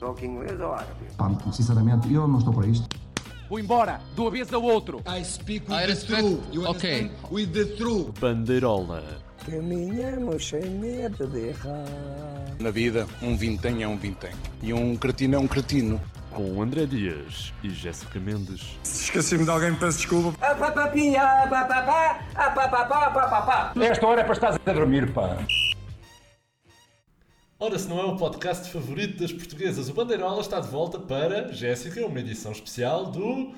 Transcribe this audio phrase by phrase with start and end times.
[0.00, 0.90] Ou que inglês ou árabe.
[1.16, 2.88] Pá, sinceramente, eu não estou para isto.
[3.48, 5.00] Vou embora, do avesso ao outro.
[5.06, 6.40] I speak with I the truth.
[6.52, 7.02] You Okay.
[7.02, 7.32] understand?
[7.32, 8.20] With the truth.
[8.20, 9.02] Bandeirola.
[9.46, 11.84] Caminhamos sem medo de errar.
[12.60, 14.32] Na vida, um vintém é um vintém.
[14.62, 16.00] E um cretino é um cretino.
[16.30, 18.78] Com André Dias e Jéssica Mendes.
[18.84, 20.34] Esqueci-me de alguém, peço desculpa.
[20.46, 23.72] A papapinha, a papapá, a papapá, a papapá.
[23.80, 25.38] Esta hora é para estar a dormir, pá.
[27.60, 31.52] Ora, se não é o podcast favorito das portuguesas, o Bandeirola está de volta para,
[31.52, 33.52] Jéssica, uma edição especial do...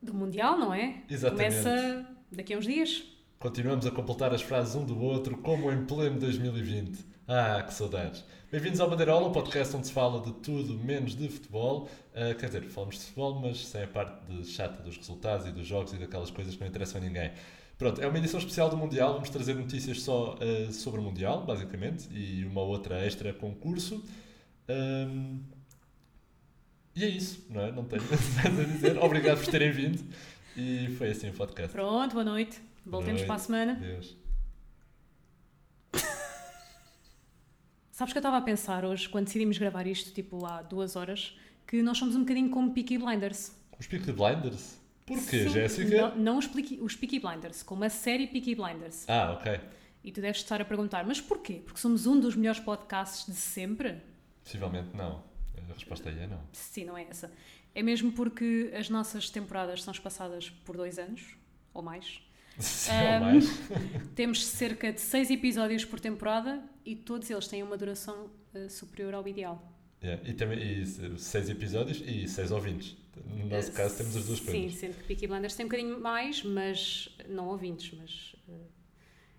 [0.00, 1.02] Do Mundial, não é?
[1.10, 1.56] Exatamente.
[1.56, 3.02] Começa daqui a uns dias.
[3.40, 7.04] Continuamos a completar as frases um do outro, como em pleno 2020.
[7.26, 8.24] Ah, que saudades.
[8.52, 11.88] Bem-vindos ao Bandeirola, o podcast onde se fala de tudo menos de futebol.
[12.14, 15.50] Ah, quer dizer, falamos de futebol, mas sem a parte de chata dos resultados e
[15.50, 17.32] dos jogos e daquelas coisas que não interessam a ninguém.
[17.78, 21.44] Pronto, é uma edição especial do Mundial, vamos trazer notícias só ah, sobre o Mundial,
[21.44, 24.04] basicamente, e uma outra extra concurso.
[24.68, 25.38] Ahm,
[26.96, 27.70] e é isso, não é?
[27.70, 28.98] Não tenho mais a dizer.
[28.98, 30.04] Obrigado por terem vindo.
[30.56, 31.70] E foi assim o podcast.
[31.70, 32.60] Pronto, boa noite.
[32.84, 33.74] Voltemos Boa para a semana.
[33.74, 34.16] Deus.
[37.92, 41.38] Sabes que eu estava a pensar hoje, quando decidimos gravar isto, tipo há duas horas,
[41.64, 43.52] que nós somos um bocadinho como Peaky Blinders.
[43.78, 44.77] Os Peaky Blinders?
[45.08, 46.08] Porquê, Sim, Jéssica?
[46.10, 49.08] Não, não os, Peaky, os Peaky Blinders, como a série Peaky Blinders.
[49.08, 49.60] Ah, ok.
[50.04, 51.54] E tu deves estar a perguntar, mas porquê?
[51.64, 53.96] Porque somos um dos melhores podcasts de sempre?
[54.44, 55.22] Possivelmente não.
[55.68, 56.40] A resposta aí é não.
[56.52, 57.30] Sim, não é essa.
[57.74, 61.22] É mesmo porque as nossas temporadas são espaçadas por dois anos,
[61.74, 62.20] ou mais.
[62.58, 63.44] Se Ahm, não mais.
[64.16, 69.14] Temos cerca de seis episódios por temporada e todos eles têm uma duração eh, superior
[69.14, 69.72] ao ideal.
[70.02, 72.96] Yeah, E também e se- seis episódios e seis ouvintes.
[73.26, 74.74] No nosso caso temos as duas Sim, coisas.
[74.78, 78.52] sendo que Peaky Blinders tem um bocadinho mais, mas não ouvintes, mas eh,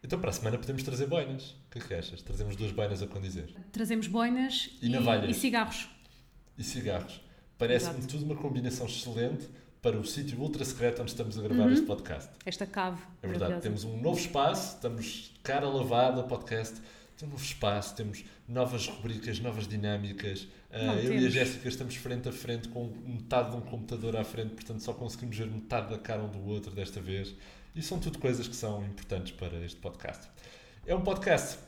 [0.04, 1.52] Então para a semana podemos trazer boinas.
[1.52, 2.22] O que é que achas?
[2.22, 3.50] Trazemos duas boinas a condizer.
[3.72, 5.90] trazemos boinas E e, e cigarros.
[6.58, 7.22] E cigarros.
[7.58, 9.48] Parece-me tudo uma combinação excelente
[9.82, 11.74] para o sítio ultra secreto onde estamos a gravar Uhum.
[11.74, 12.30] este podcast.
[12.46, 13.02] Esta cave.
[13.22, 16.76] É verdade, temos um novo espaço, estamos cara lavada, podcast,
[17.20, 20.48] tem um novo espaço, temos novas rubricas, novas dinâmicas.
[20.72, 21.34] Ah, Não, eu e a temos.
[21.34, 25.38] Jéssica estamos frente a frente com metade de um computador à frente, portanto só conseguimos
[25.38, 27.36] ver metade da cara um do outro desta vez.
[27.76, 30.30] E são tudo coisas que são importantes para este podcast.
[30.88, 31.60] É um podcast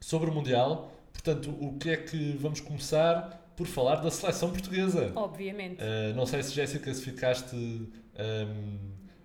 [0.00, 5.12] sobre o Mundial, portanto, o que é que vamos começar por falar da seleção portuguesa?
[5.14, 5.80] Obviamente.
[5.80, 8.78] Uh, não sei se Jéssica se ficaste um,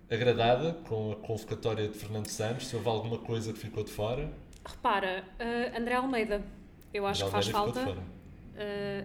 [0.08, 4.30] agradada com a convocatória de Fernando Santos, se houve alguma coisa que ficou de fora.
[4.64, 6.44] Repara, eh, André Almeida,
[6.92, 7.96] eu acho que faz falta.
[8.56, 9.04] eh,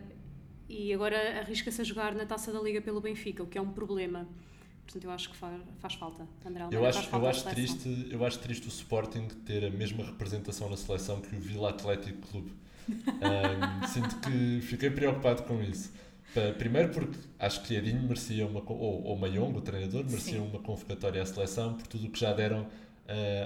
[0.68, 3.72] e agora arrisca-se a jogar na taça da Liga pelo Benfica, o que é um
[3.72, 4.28] problema.
[4.86, 6.28] Portanto, eu acho que faz, faz falta.
[6.46, 9.66] André Almeida Eu acho, faz falta eu, acho triste, eu acho triste o Sporting ter
[9.66, 12.54] a mesma representação na seleção que o Vila Atlético Clube.
[12.90, 15.92] Um, sinto que fiquei preocupado com isso.
[16.58, 20.48] Primeiro porque acho que Edinho merecia uma, ou, ou Mayong, o treinador, merecia Sim.
[20.48, 22.68] uma convocatória à seleção por tudo o que já deram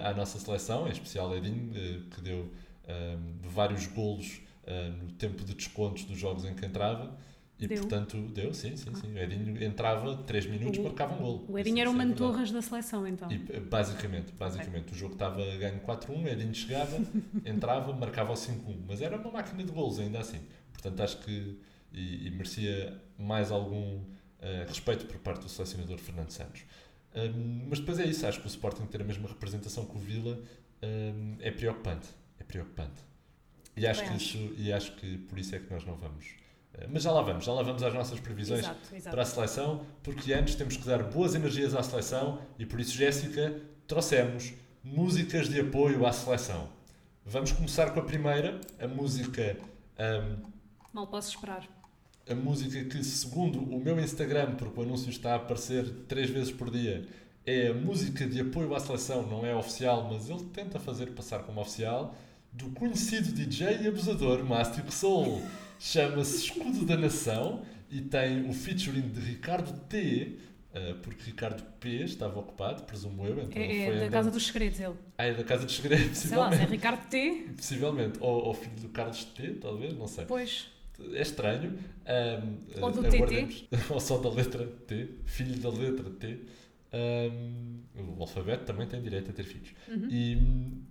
[0.04, 2.52] à nossa seleção, em especial Edinho, eh, que deu
[2.88, 7.18] eh, vários golos eh, no tempo de descontos dos jogos em que entrava.
[7.60, 7.80] E Deu?
[7.80, 9.14] portanto, deu, sim, sim, sim.
[9.14, 11.46] O Edinho entrava 3 minutos, O- marcava um golo.
[11.50, 11.96] O Edinho era o é.
[11.96, 13.32] Mantorras da seleção, então.
[13.32, 17.00] E, basicamente, basicamente o jogo estava ganho 4-1, Edinho chegava,
[17.44, 20.40] entrava, marcava o 5-1, mas era uma máquina de golos ainda assim.
[20.72, 21.58] Portanto, acho que
[21.92, 24.02] e, e merecia mais algum
[24.40, 26.62] eh, respeito por parte do selecionador Fernando Santos.
[27.70, 30.40] Mas depois é isso, acho que o Sporting ter a mesma representação que o Vila
[30.84, 32.08] hum, é preocupante.
[32.40, 33.02] É preocupante.
[33.76, 36.26] E acho, que isso, e acho que por isso é que nós não vamos.
[36.74, 39.12] eh, mas já lá vamos, já lá vamos às nossas previsões Exato, exato.
[39.14, 42.94] para a seleção, porque antes temos que dar boas energias à seleção e por isso,
[42.96, 44.54] Jéssica, trouxemos
[44.84, 46.70] músicas de apoio à seleção.
[47.26, 49.58] Vamos começar com a primeira, a música,
[50.00, 50.52] hum,
[50.94, 51.68] Mal posso esperar.
[52.30, 56.52] A música que, segundo o meu Instagram, porque o anúncio está a aparecer três vezes
[56.52, 57.06] por dia,
[57.46, 61.40] é a música de apoio à seleção, não é oficial, mas ele tenta fazer passar
[61.44, 62.16] como oficial,
[62.52, 65.42] do conhecido DJ e abusador Mastic Soul.
[65.80, 70.38] Chama-se Escudo da Nação e tem o featuring de Ricardo T,
[70.74, 73.40] eh, porque Ricardo P estava ocupado, presumo eu.
[73.44, 74.96] Então ele É, foi é da andando- Casa dos Segredos, ele.
[75.18, 76.72] Ah, é da Casa dos Segredos, Sei lá, se é possivelmente.
[76.72, 78.18] Ricardo T, Possivelmente.
[78.20, 80.26] Ou, ou filho do Carlos T, talvez, não sei.
[80.26, 80.68] pois.
[81.14, 81.78] É estranho.
[82.06, 83.68] Ahm, Ou do TT.
[83.90, 86.40] Ou só da letra T, filho da letra T.
[86.94, 87.82] Ahm,
[88.18, 89.74] o alfabeto também tem direito a ter filhos.
[89.88, 90.08] Uhum.
[90.10, 90.38] E,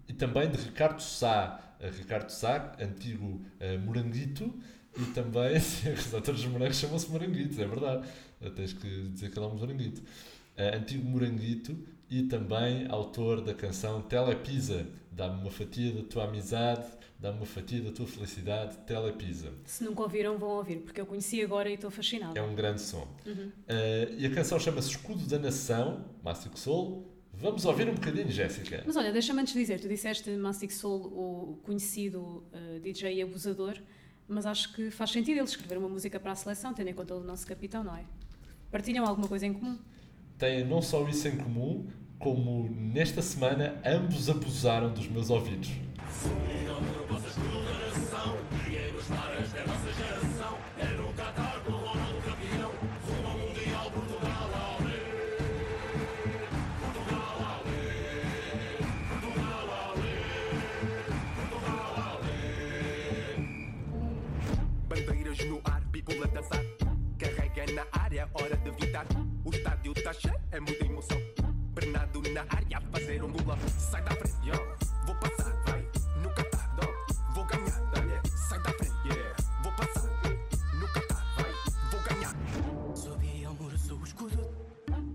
[0.09, 1.77] e também de Ricardo Sá.
[1.81, 4.53] Eh, Ricardo Sá, antigo eh, moranguito.
[4.99, 8.09] E também, os atores dos morangos chamam-se moranguitos, é verdade.
[8.41, 10.03] Eh, Tens que dizer que ele é um moranguito.
[10.57, 11.77] Eh, antigo moranguito
[12.09, 14.87] e também autor da canção Telepisa,
[15.17, 16.85] Dá-me uma fatia da tua amizade,
[17.19, 19.51] dá-me uma fatia da tua felicidade, Telepisa.
[19.65, 22.39] Se nunca ouviram, vão ouvir, porque eu conheci agora e estou fascinada.
[22.39, 23.09] É um grande som.
[23.25, 23.47] Uhum.
[23.49, 27.11] Uh, e a canção chama-se Escudo da Nação, Mástico Soul.
[27.33, 28.83] Vamos ouvir um bocadinho, Jéssica.
[28.87, 33.79] Mas olha, deixa-me antes dizer, tu disseste Mastic Soul, o conhecido uh, DJ abusador,
[34.29, 37.15] mas acho que faz sentido ele escrever uma música para a seleção, tendo em conta
[37.15, 38.05] o nosso capitão, não é?
[38.71, 39.79] Partilham alguma coisa em comum?
[40.39, 41.87] Têm não só isso em comum,
[42.19, 45.71] como nesta semana ambos abusaram dos meus ouvidos.
[64.87, 67.17] Bandeiras no ar, people a.
[67.19, 69.26] Carrega na área, hora de evitar.
[69.47, 71.17] O estádio tá cheio, é muita emoção.
[71.73, 74.55] Bernardo na área, fazer um gol Sai da frente, yo.
[75.07, 75.83] Vou passar, vai.
[76.21, 76.89] No Qatar, dó.
[77.33, 78.29] Vou ganhar, dale.
[78.49, 79.37] Sai da frente, yeah.
[79.63, 80.11] Vou passar.
[80.81, 81.53] No Qatar, vai.
[81.93, 82.97] Vou ganhar.
[82.97, 84.51] Subi ao muro, sou o escudo.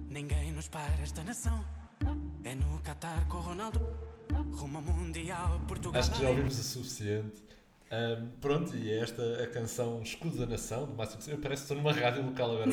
[0.07, 1.65] Ninguém nos para esta nação.
[2.45, 3.85] É no Qatar com o Ronaldo.
[4.53, 5.99] Rumo ao Mundial, Portugal.
[5.99, 7.50] Acho que já ouvimos o suficiente.
[7.93, 11.37] Um, pronto, e é esta a canção Escudo da Nação, de Máximo Soul.
[11.39, 12.69] Parece que estou numa rádio local agora.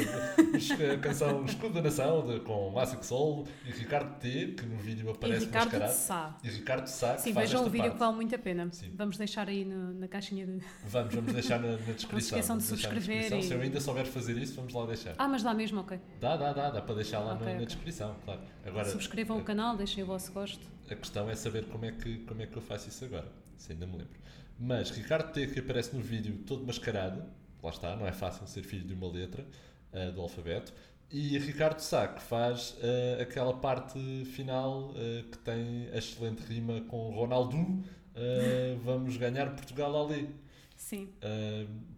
[0.95, 5.11] a canção Escudo da Nação, de, com Máximo Soul e Ricardo T, que no vídeo
[5.11, 5.93] aparece e Ricardo mascarado.
[5.93, 6.39] de Sá.
[6.45, 7.15] E Ricardo de Sá.
[7.17, 7.93] que Sim, faz vejam o vídeo parte.
[7.95, 8.69] que vale muito a pena.
[8.71, 8.93] Sim.
[8.95, 10.61] Vamos deixar aí no- na caixinha de.
[10.85, 12.19] Vamos, vamos deixar na, na descrição.
[12.39, 14.87] esqueçam de Vamos deixar na subscrever e- Se eu ainda souber fazer isso, vamos lá
[14.87, 15.17] deixar.
[15.19, 15.99] Ah, mas dá mesmo, ok.
[16.21, 17.67] Dá, dá, dá, dá para deixar lá Ok, na, na ok.
[17.67, 18.41] descrição, claro.
[18.65, 20.65] Agora, Subscrevam a, o canal, deixem o vosso gosto.
[20.89, 23.27] a questão é saber como é, que, como é que eu faço isso agora,
[23.57, 24.17] se ainda me lembro.
[24.59, 27.23] Mas Ricardo T, que aparece no vídeo todo mascarado,
[27.63, 29.47] lá está, não é fácil ser filho de uma letra
[29.93, 30.73] ah, do alfabeto,
[31.11, 36.81] e Ricardo Sá, que faz ah, aquela parte final ah, que tem a excelente rima
[36.83, 37.85] com Ronaldo,
[38.83, 40.35] vamos ganhar Portugal ali.
[40.77, 41.09] Sim.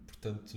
[0.05, 0.55] Portanto,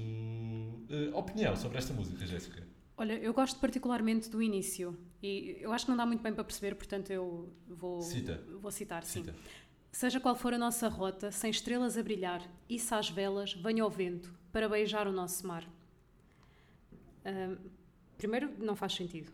[1.14, 2.62] opinião sobre esta música, Jéssica?
[2.96, 6.44] Olha, eu gosto particularmente do início e eu acho que não dá muito bem para
[6.44, 8.40] perceber, portanto eu vou, Cita.
[8.60, 9.24] vou citar, sim.
[9.94, 13.88] Seja qual for a nossa rota, sem estrelas a brilhar, isso às velas, venha o
[13.88, 15.64] vento para beijar o nosso mar.
[18.18, 19.30] Primeiro, não faz sentido.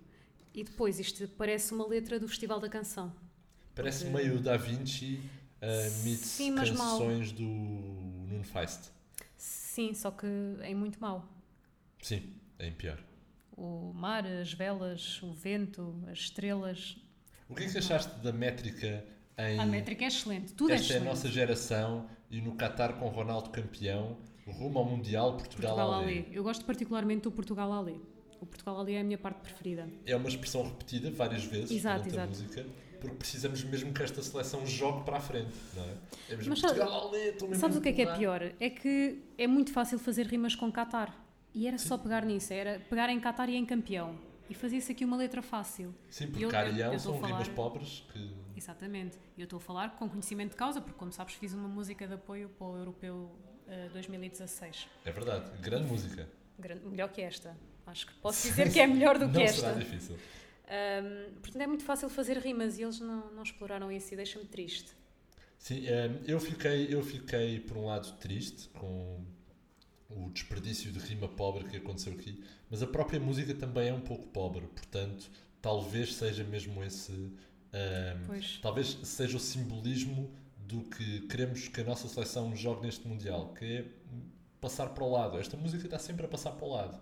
[0.53, 3.11] E depois, isto parece uma letra do Festival da Canção.
[3.75, 5.15] Parece Porque- meio Da Vinci
[5.63, 6.99] uh, meets Sim, mas mal.
[6.99, 8.91] canções do Nuno Feist.
[9.39, 10.27] Sim, só que
[10.61, 11.27] é muito mau.
[12.03, 12.99] Sim, é em pior.
[13.57, 16.99] O mar, as velas, o vento, as estrelas.
[17.49, 19.03] O que é que achaste da métrica
[19.49, 19.59] em.
[19.59, 21.09] A métrica é excelente, tudo Esta é é a excelente.
[21.09, 24.17] nossa geração e no Qatar com Ronaldo campeão,
[24.47, 26.27] rumo ao Mundial Portugal, Portugal Ali.
[26.33, 28.01] Eu gosto particularmente do Portugal Ali.
[28.41, 29.89] O Portugal Ali é a minha parte preferida.
[30.07, 32.29] É uma expressão repetida várias vezes Exato, exato.
[32.29, 32.67] música,
[33.01, 35.95] porque precisamos mesmo que esta seleção jogue para a frente, não é?
[36.31, 38.43] É mesmo Mas sabe- Portugal Ali, mesmo Sabes o que é que é pior?
[38.59, 41.15] É que é muito fácil fazer rimas com Qatar.
[41.55, 44.15] E era só pegar nisso, era pegar em Qatar e em campeão.
[44.51, 45.95] E fazia-se aqui uma letra fácil.
[46.11, 48.31] Sim, porque eu- eu- Carião eu estou são a rimas falar- pobres que.
[48.57, 49.17] Exatamente.
[49.39, 52.15] Eu estou a falar com conhecimento de causa, porque, como sabes, fiz uma música de
[52.15, 53.31] apoio para o Europeu
[53.69, 54.89] eh, 2016.
[55.05, 56.29] É verdade, grande música.
[56.59, 57.57] Grande- melhor que esta.
[57.87, 59.61] Acho que posso dizer que é melhor do que Não esta.
[59.61, 60.19] será difícil.
[60.69, 64.45] Ahm, portanto, é muito fácil fazer rimas e eles não, não exploraram isso e deixa-me
[64.47, 64.93] triste.
[65.59, 69.25] Sim, eh, eu fiquei, eu fiquei por um lado triste com
[70.11, 74.01] o desperdício de rima pobre que aconteceu aqui, mas a própria música também é um
[74.01, 75.31] pouco pobre, portanto,
[75.63, 77.33] talvez seja mesmo esse.
[78.27, 78.59] Pois.
[78.61, 83.65] talvez seja o simbolismo do que queremos que a nossa seleção jogue neste Mundial, que
[83.65, 83.85] é
[84.61, 85.39] passar para o lado.
[85.39, 87.01] Esta música está sempre a passar para o lado,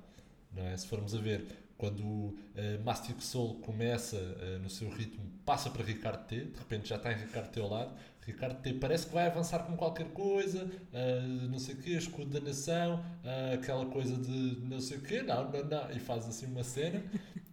[0.52, 0.76] não é?
[0.76, 1.46] Se formos a ver,
[1.78, 6.58] quando o uh, Mastic Soul começa eh, no seu ritmo, passa para Ricardo T, de
[6.58, 7.94] repente já está em Ricardo T ao lado.
[8.28, 12.38] Ricardo T parece que vai avançar com qualquer coisa, eh, não sei o quê, escudo
[12.38, 16.28] da nação, eh, aquela coisa de não sei o quê, não, não, não, e faz
[16.28, 17.02] assim uma cena.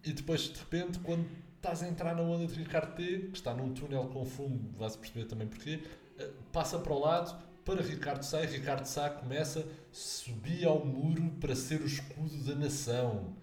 [0.03, 3.53] e depois, de repente, quando estás a entrar na onda de Ricardo T, que está
[3.53, 5.81] num túnel com fumo, vais perceber também porquê,
[6.19, 9.63] eh, passa para o lado para Ricardo Sá e Ricardo Sá começa a
[9.93, 13.33] subir ao muro para ser o escudo da nação.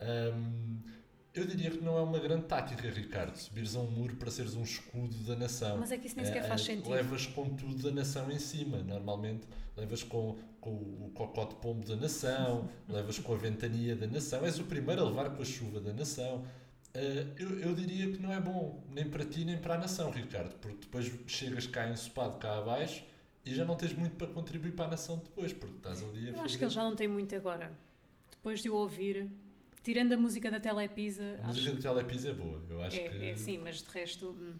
[0.00, 0.78] Hum,
[1.34, 4.54] eu diria que não é uma grande tática, Ricardo, subires a um muro para seres
[4.54, 5.78] um escudo da nação.
[5.78, 6.90] Mas é que isso nem sequer Eh, faz sentido.
[6.90, 8.78] Levas com tudo da nação em cima.
[8.82, 9.46] Normalmente
[9.76, 14.44] levas com, com o cocó de pombo da nação, levas com a ventania da nação.
[14.44, 16.44] És o primeiro a levar com a chuva da nação.
[16.94, 20.10] Eh, eu, eu diria que não é bom, nem para ti nem para a nação,
[20.10, 23.02] Ricardo, porque depois chegas cá ensopado cá abaixo
[23.46, 26.28] e já não tens muito para contribuir para a nação depois, porque estás ali a
[26.28, 26.44] Eu fazer...
[26.44, 27.72] acho que ele já não tem muito agora.
[28.30, 29.30] Depois de o ouvir,
[29.82, 33.24] tirando a música da Telepisa, A música do Telepisa é boa, eu acho é, que...
[33.24, 34.30] é sim, mas de resto.
[34.30, 34.54] hum.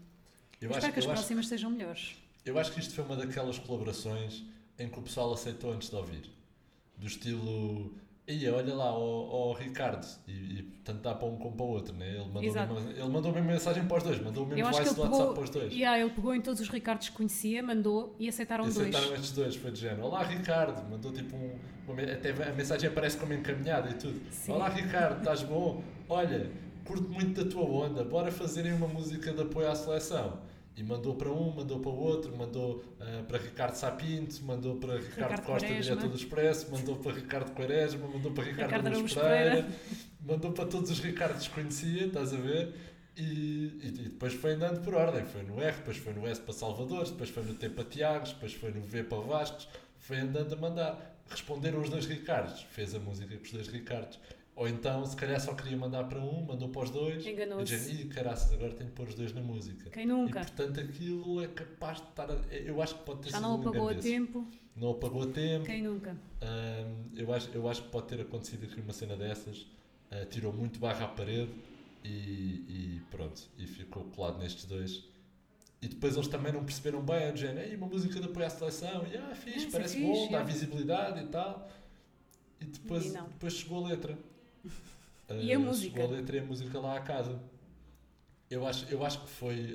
[0.60, 2.16] Eu Espero acho, que as acho- próximas sejam melhores.
[2.44, 4.44] Eu acho que isto foi uma daquelas colaborações
[4.78, 6.30] em que o pessoal aceitou antes de ouvir.
[6.96, 7.94] Do estilo.
[8.32, 10.06] Ia, olha lá, o Ricardo.
[10.26, 12.08] E, e tanto dá para um como para o outro, né?
[12.10, 12.74] Ele mandou, Exato.
[12.74, 15.34] mesmo, ele mandou a mesma mensagem para os dois, mandou o mesmo voice do WhatsApp
[15.34, 15.72] para os dois.
[15.72, 19.18] yeah, ele pegou em todos os Ricardos que conhecia, mandou e aceitaram E aceitaram dois.
[19.20, 20.04] estes dois, foi de género.
[20.06, 21.56] Olá Ricardo, mandou tipo um.
[21.88, 24.20] uma até a mensagem aparece como encaminhada e tudo.
[24.30, 24.52] Sim.
[24.52, 25.82] Olá Ricardo, estás bom?
[26.08, 26.50] Olha,
[26.84, 30.38] curto muito da tua onda, bora fazerem uma música de apoio à seleção.
[30.74, 34.94] E mandou para um, mandou para o outro, mandou ah, para Ricardo Sapinto, mandou para
[34.96, 35.82] Ricardo, Ricardo Costa, Quaresma.
[35.96, 39.68] diretor do Expresso, mandou para Ricardo Quaresma, mandou para Ricardo, Ricardo Araújo Pereira, Pereira.
[40.20, 42.74] mandou para todos os Ricardos que conhecia, estás a ver?
[43.14, 45.26] E, e- e depois foi andando por ordem.
[45.26, 48.32] Foi no R, depois foi no S para Salvador, depois foi no T para Tiagos,
[48.32, 51.08] depois foi no V para Vascos, foi andando a mandar.
[51.28, 54.18] Responderam os dois Ricardos, fez a música com os dois Ricardos.
[54.54, 57.26] Ou então, se calhar só queria mandar para um, mandou para os dois.
[57.26, 57.74] Enganou-se.
[57.90, 59.88] E caraças, agora tenho que pôr os dois na música.
[59.90, 60.40] Quem nunca?
[60.40, 62.30] E portanto aquilo é capaz de estar.
[62.30, 62.34] A...
[62.54, 64.46] Eu acho que pode ter Já sido não um apagou a tempo.
[64.76, 65.64] Não apagou a tempo.
[65.64, 66.12] Quem nunca?
[66.42, 69.58] Hum, eu, acho, eu acho que pode ter acontecido aqui uma cena dessas.
[70.10, 71.50] Uh, tirou muito barra à parede
[72.04, 73.40] e, e pronto.
[73.58, 75.02] E ficou colado nestes dois.
[75.80, 78.50] E depois eles também não perceberam bem, a género, "Ei, uma música de apoio à
[78.50, 81.68] seleção, e ah, fixe, é parece fixe, bom, dá é." visibilidade e tal.
[82.60, 83.26] E depois, E não.
[83.28, 84.16] depois chegou a letra.
[85.40, 85.96] E a Uh, música?
[86.00, 87.40] Chegou a letra e a música lá à casa.
[88.50, 89.74] Eu acho, eu acho que foi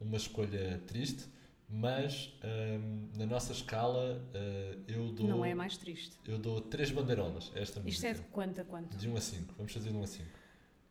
[0.00, 1.24] um, uma escolha triste,
[1.66, 5.26] mas um, na nossa escala uh, eu dou.
[5.26, 6.14] Não é mais triste.
[6.26, 8.08] Eu dou 3 bandeirolas a esta Isto música.
[8.08, 8.96] é de quanto a quanto?
[8.98, 9.54] De 1 a 5.
[9.56, 10.28] Vamos fazer de 1 a 5.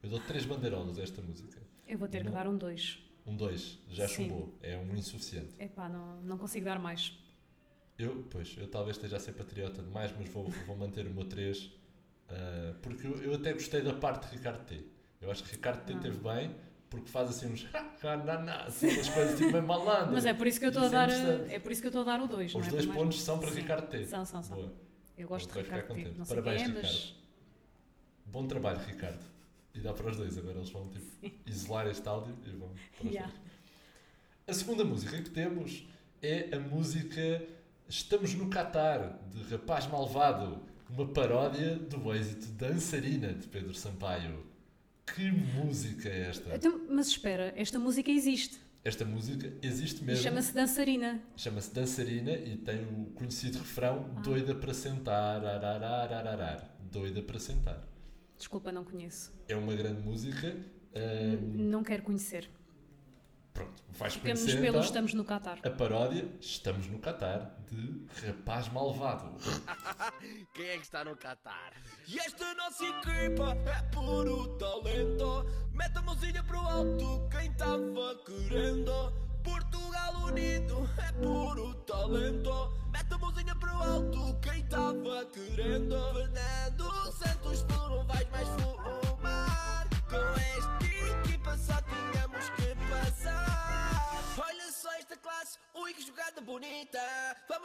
[0.01, 1.61] Eu dou 3 bandeirolas a esta música.
[1.87, 2.99] Eu vou ter que dar um 2.
[3.27, 3.79] Um 2.
[3.91, 4.29] Já Sim.
[4.29, 4.57] chumbou.
[4.63, 5.53] É um insuficiente.
[5.59, 7.13] Epá, não, não consigo dar mais.
[7.99, 11.25] Eu, pois, eu talvez esteja a ser patriota demais, mas vou, vou manter o meu
[11.25, 11.69] 3.
[12.81, 14.83] Porque eu, eu até gostei da parte de Ricardo T.
[15.21, 15.99] Eu acho que Ricardo T Ah.
[15.99, 16.55] teve bem,
[16.89, 17.65] porque faz assim uns.
[18.67, 20.13] assim, umas coisas tipo meio malandro.
[20.13, 21.89] Mas é por isso que eu estou a é dar, é por isso que eu
[21.89, 22.55] estou a dar o 2.
[22.55, 24.05] Os dois pontos são para Ricardo T.
[24.05, 24.57] São, são, são.
[24.57, 24.73] Boa.
[25.17, 26.13] Eu gosto de Ricardo T.
[26.17, 26.83] Não Parabéns, é, Ricardo.
[26.83, 27.15] mas
[28.25, 29.25] Bom trabalho, Ricardo.
[29.73, 31.05] E dá para os dois, agora eles vão tipo,
[31.45, 33.31] isolar este áudio e vão para os Yeah.
[33.31, 33.49] dois.
[34.47, 35.85] A segunda música que temos
[36.21, 37.43] é a música
[37.87, 44.43] Estamos no Qatar, de Rapaz Malvado, uma paródia do êxito Dançarina, de Pedro Sampaio.
[45.15, 46.55] Que música é esta?
[46.55, 48.59] Então, mas espera, esta música existe.
[48.83, 50.23] Esta música existe mesmo.
[50.23, 51.21] chama-se Dançarina.
[51.35, 54.21] Chama-se Dançarina e tem o conhecido refrão Ah.
[54.21, 56.75] Doida para sentar, arararararar.
[56.91, 57.85] Doida para sentar.
[58.37, 59.33] Desculpa, não conheço.
[59.47, 60.55] É uma grande música.
[60.95, 62.49] ahm, Não quero conhecer.
[63.53, 65.59] Pronto, vais Ficamos conhecer pelo então Estamos no Qatar.
[65.63, 69.35] a paródia Estamos no Qatar de Rapaz Malvado.
[70.53, 71.73] Quem é que está no Qatar?
[72.07, 75.45] E esta nossa equipa é puro talento.
[75.73, 79.13] Mete a mãozinha pro alto quem tava querendo.
[79.43, 82.73] Portugal unido é puro talento.
[82.91, 85.95] Mete a mãozinha pro alto quem tava querendo.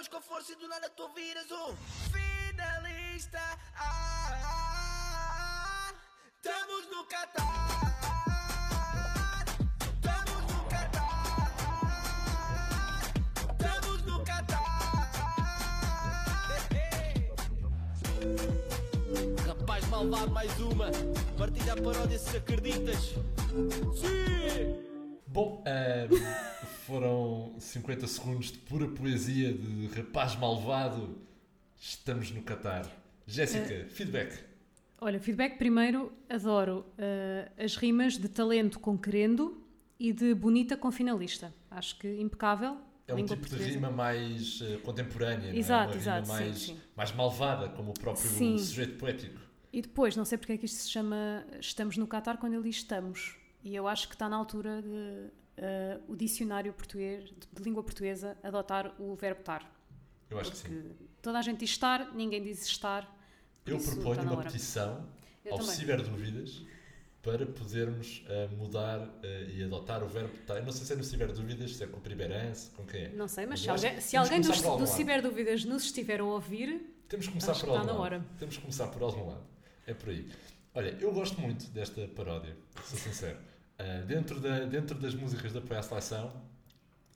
[0.05, 1.75] Vamos com força e do nada tu viras um
[2.13, 3.41] finalista.
[3.75, 4.35] Ah.
[6.37, 7.05] Estamos no.
[19.47, 20.91] Rapaz malvado, mais uma.
[21.39, 23.15] Partilha a paródia se acreditas.
[23.95, 24.94] Sim!
[25.35, 26.14] Bom, ahm,
[26.87, 31.19] foram 50 segundos de pura poesia de Rapaz Malvado.
[31.76, 32.87] Estamos no Qatar.
[33.26, 34.38] Jéssica, feedback.
[35.00, 39.61] Olha, feedback primeiro, adoro eh, as rimas de talento com querendo
[39.99, 41.53] e de bonita com finalista.
[41.69, 42.76] Acho que impecável.
[43.09, 43.71] É um tipo de portuguesa.
[43.71, 45.59] rima mais eh, contemporânea, não é?
[45.59, 46.81] Exato, exato, sim, mais, sim.
[46.97, 48.57] mais malvada, como o próprio Sim.
[48.57, 49.41] sujeito poético.
[49.73, 52.62] E depois, não sei porque é que isto se chama Estamos no Qatar quando ele
[52.62, 53.43] diz estamos.
[53.64, 57.83] E eu acho que está na altura de eh, o dicionário português, de, de língua
[57.83, 59.68] portuguesa, adotar o verbo estar.
[60.30, 60.94] Eu acho que Porque sim.
[61.23, 63.11] toda a gente diz estar, ninguém diz estar.
[63.64, 64.50] Eu proponho uma hora.
[64.50, 65.09] petição
[65.44, 65.75] Eu ao também.
[65.75, 66.62] Ciberdúvidas
[67.23, 70.56] para podermos eh, mudar eh, e adotar o verbo estar.
[70.56, 73.09] Eu não sei se é no Ciberdúvidas, se é com o Primeirance, com quem é.
[73.11, 74.87] Não sei, mas se eu acho alguém, que se que alguém dos, do.
[74.87, 77.99] Ciberdúvidas nos estiver a ouvir, Temos que começar por que algum lado.
[78.00, 78.26] hora.
[78.38, 79.42] Temos que começar por algum lado.
[79.87, 80.28] É por aí.
[80.75, 82.54] Olha, eu gosto muito desta paródia,
[82.85, 83.38] sou sincero.
[83.78, 86.33] Ah, dentro, da, dentro das músicas da Apoio à Seleção,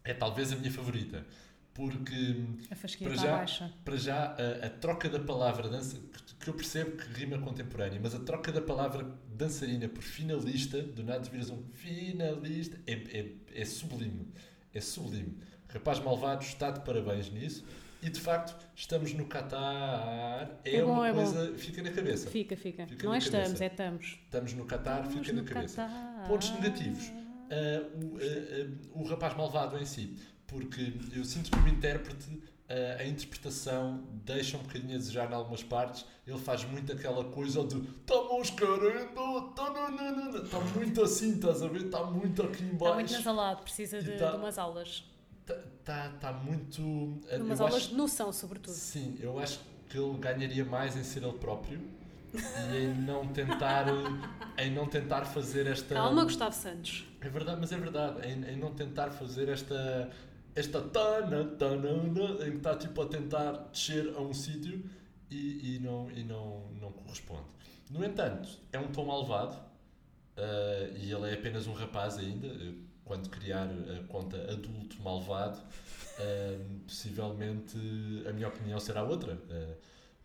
[0.04, 1.24] é talvez a minha favorita.
[1.72, 2.34] Porque,
[2.72, 3.72] a fasquia para já, baixa.
[3.84, 5.96] para já a, a troca da palavra dança,
[6.40, 11.04] que- eu percebo que rima contemporânea, mas a troca da palavra dançarina por finalista, do
[11.04, 14.26] nada viras um finalista, é, é, é sublime.
[14.74, 15.38] É sublime.
[15.68, 17.64] Rapaz Malvado está de parabéns nisso.
[18.00, 20.50] E de facto, estamos no Qatar.
[20.64, 21.22] É, É bom, uma é bom.
[21.24, 21.52] coisa.
[21.58, 22.30] Fica na cabeça.
[22.30, 22.86] Fica, fica.
[22.86, 23.64] Fica não na é estamos, cabeça.
[23.64, 24.18] é estamos.
[24.24, 25.82] Estamos no Qatar, Estamos fica na no cabeça.
[25.82, 26.28] Qatar.
[26.28, 27.10] Pontos negativos.
[27.50, 30.16] Ah, o, ah, ah, o rapaz malvado em si.
[30.46, 32.40] Porque eu sinto que o intérprete,
[33.00, 36.04] a interpretação deixa um bocadinho a desejar em algumas partes.
[36.26, 41.02] Ele faz muito aquela coisa de estamos querendo, tá, não, não, não, não." está muito
[41.02, 41.86] assim, estás a ver?
[41.86, 45.04] Está muito aqui em Está muito nasalado, precisa de, tá- de umas aulas.
[45.52, 46.80] Está tá, tá muito.
[47.28, 48.74] Eu umas acho- aulas de noção, sobretudo.
[48.74, 51.80] Sim, eu acho que ele ganharia mais em ser ele próprio
[52.34, 53.86] e em não tentar,
[54.58, 55.94] em não tentar fazer esta.
[55.94, 57.06] Calma, Gustavo Santos.
[57.20, 60.10] É verdade, mas é verdade, em, em não tentar fazer esta.
[60.54, 64.82] Esta tana, tanana, em que está tipo a tentar descer a um sítio
[65.30, 67.44] e, e, não, e não, não corresponde.
[67.88, 69.56] No entanto, é um tom malvado
[70.36, 72.48] ah, e ele é apenas um rapaz ainda.
[72.48, 72.74] Eu,
[73.08, 75.58] Quando criar a conta adulto malvado,
[76.20, 77.76] ah, possivelmente
[78.28, 79.38] a minha opinião será outra.
[79.50, 79.74] Ah,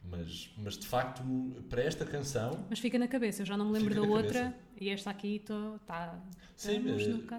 [0.05, 1.23] mas, mas de facto,
[1.69, 4.55] para esta canção, Mas fica na cabeça, eu já não me lembro da outra cabeça.
[4.81, 6.19] e esta aqui está.
[6.57, 6.83] sim,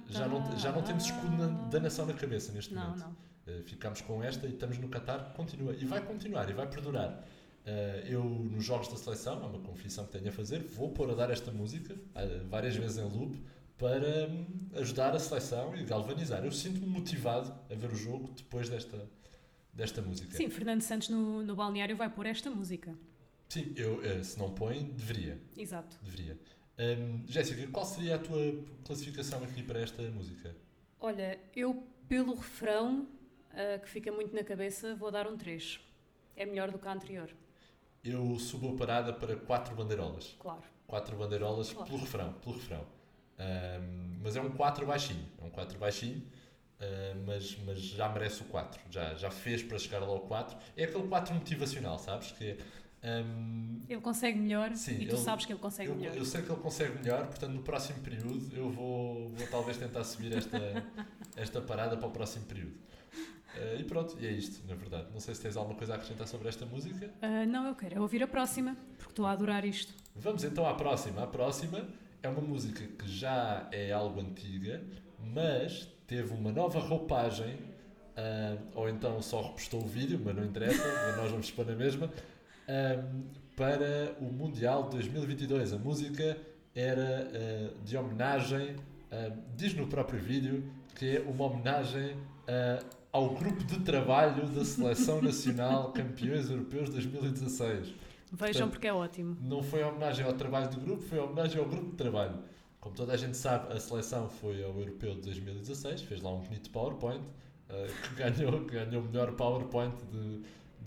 [0.08, 3.00] já, não, já não temos escudo na- da nação na cabeça neste Não, momento.
[3.46, 3.54] não.
[3.54, 5.74] Uh, ficamos com esta e estamos no Qatar, continua.
[5.74, 7.10] E vai continuar, e vai perdurar.
[7.66, 11.10] Uh, eu, nos jogos da seleção, é uma confissão que tenho a fazer, vou pôr
[11.10, 13.36] a dar esta música uh, várias vezes em loop
[13.78, 16.44] para hum, ajudar a seleção e galvanizar.
[16.44, 19.08] Eu sinto-me motivado a ver o jogo depois desta,
[19.72, 20.36] desta música.
[20.36, 22.96] Sim, Fernando Santos no, no balneário vai pôr esta música.
[23.48, 25.40] Sim, eu, uh, se não põe, deveria.
[25.56, 25.98] Exato.
[26.02, 26.38] deveria.
[26.78, 30.54] Um, Jéssica, qual seria a tua classificação aqui para esta música?
[31.00, 33.06] Olha, eu pelo refrão,
[33.52, 35.78] ah, que fica muito na cabeça, vou dar um 3.
[36.36, 37.30] É melhor do que a anterior,
[38.02, 40.34] Eu subo a parada para quatro bandeirolas.
[40.38, 40.62] claro.
[40.86, 41.88] quatro bandeirolas Claro.
[41.88, 42.84] pelo refrão, pelo refrão.
[43.38, 46.22] Ahm, mas é um 4 baixinho, é um 4 baixinho,
[46.80, 46.84] ah,
[47.26, 50.56] mas, mas já merece o 4, já, já fez para chegar lá ao 4.
[50.76, 52.32] É aquele 4 motivacional, sabes?
[52.32, 52.56] Que é,
[53.20, 56.16] ahm, Ele consegue melhor Sim, e tu ele- sabes que ele consegue eu, melhor.
[56.16, 60.04] eu sei que ele consegue melhor, portanto no próximo período eu vou, vou talvez tentar
[60.04, 60.58] subir esta,
[61.36, 62.74] esta parada para o próximo período.
[63.56, 65.08] Ah, e pronto, e é isto, na verdade.
[65.12, 67.12] Não sei se tens alguma coisa a acrescentar sobre esta música.
[67.22, 69.92] Ah, não, eu quero é ouvir a próxima, porque estou a adorar isto.
[70.16, 71.22] Vamos então à próxima.
[71.22, 71.86] A próxima
[72.26, 74.82] é uma música que já é algo antiga,
[75.18, 77.58] mas teve uma nova roupagem,
[78.16, 80.82] ah, ou então só repostou o vídeo, mas não interessa,
[81.18, 82.10] nós vamos expor na mesma,
[82.66, 83.04] ah,
[83.54, 85.74] para o Mundial de 2022.
[85.74, 86.36] A música
[86.74, 88.76] era ah, de homenagem,
[89.12, 92.16] ah, diz no próprio vídeo, que é uma homenagem
[93.12, 97.94] ao grupo de trabalho da Seleção Nacional Campeões Europeus 2016.
[98.32, 99.36] Vejam Portanto, porque é ótimo.
[99.40, 102.38] não foi homenagem ao trabalho do grupo, foi homenagem ao grupo de trabalho.
[102.80, 106.40] Como toda a gente sabe, a seleção foi ao Europeu de 2016, fez lá um
[106.40, 107.22] bonito PowerPoint,
[107.68, 110.42] eh, que ganhou, que ganhou o melhor PowerPoint de,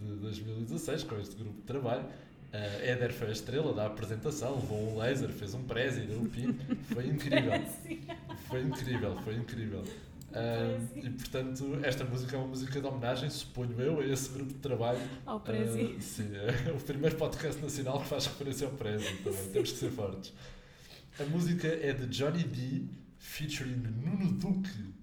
[0.05, 2.05] de 2016 com este grupo de trabalho.
[2.53, 6.25] Eh, Éder foi a estrela da apresentação, levou um laser, fez um prezi, deu um
[6.29, 6.53] pin,
[6.93, 7.51] foi incrível.
[8.47, 9.83] Foi incrível, foi incrível.
[10.37, 14.53] Ah, e portanto, esta música é uma música de homenagem, suponho eu, a esse grupo
[14.53, 14.99] de trabalho.
[15.25, 15.95] Ao Prezi.
[15.97, 19.77] Ah, sim, é o primeiro podcast nacional que faz referência ao Prezi também, temos que
[19.79, 20.31] ser fortes.
[21.19, 22.85] A música é de Johnny D,
[23.17, 24.93] featuring Nuno Duque,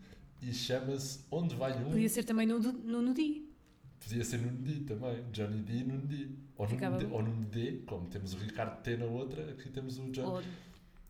[0.40, 1.90] e chama-se Onde Vai Um.
[1.90, 3.50] Podia ser também no, no Nudi.
[3.98, 6.28] Podia ser Nuno D também, Johnny D e Nuno D.
[6.56, 9.98] Ou Nuno D, ou Nuno D, como temos o Ricardo T na outra, aqui temos
[9.98, 10.28] o Johnny.
[10.28, 10.42] Ou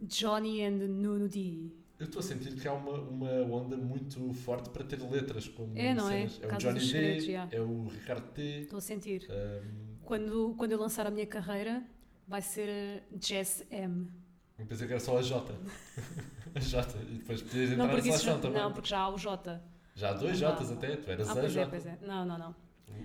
[0.00, 1.83] Johnny and Nuno D.
[1.98, 5.76] Eu estou a sentir que há uma, uma onda muito forte para ter letras como
[5.78, 6.28] É, não é?
[6.28, 6.40] cenas.
[6.42, 7.48] É o Casa Johnny D, Segredos, já.
[7.52, 8.42] é o Ricardo T.
[8.62, 9.28] Estou a sentir.
[9.30, 11.82] Um, Quando, quando eu lançar a minha carreira,
[12.26, 14.08] vai ser eh, Jess M.
[14.58, 15.54] eu pensei que era só a J.
[16.54, 16.98] a J.
[17.02, 18.62] E depois podias entrar Não porque, isso seleção já, também.
[18.62, 19.62] não, porque já há o J.
[19.94, 21.70] Já há dois Não J's até, tu eras Ah, a pois é, J.
[21.70, 21.98] pois é.
[22.02, 22.54] Não, não, não.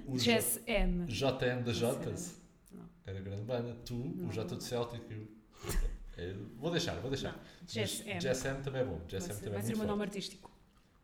[0.07, 1.05] O J- Jess M.
[1.05, 1.71] JM da.
[2.71, 2.89] Não.
[3.05, 3.75] Era grande banda.
[3.85, 4.27] Tu, Não.
[4.27, 5.27] o J do Celtic e o.
[6.19, 7.31] É, vou deixar, vou deixar.
[7.31, 7.39] Não.
[7.65, 8.55] Jess Mas M.
[8.55, 8.97] M também é bom.
[8.97, 10.51] Vai Jess M ser, também vai é ser o meu nome artístico.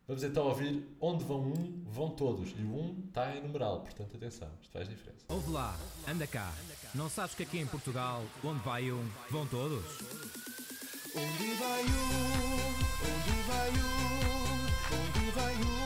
[0.08, 2.51] Vamos então ouvir Onde vão um, vão todos.
[2.58, 5.25] E o um está em numeral, portanto atenção, isto faz diferença.
[5.30, 5.75] Ouve lá,
[6.08, 6.54] anda cá.
[6.93, 9.86] Não sabes que aqui em Portugal, onde vai um, vão todos?
[11.15, 12.56] Onde vai um?
[13.08, 14.36] Onde vai um?
[14.95, 15.85] Onde vai um?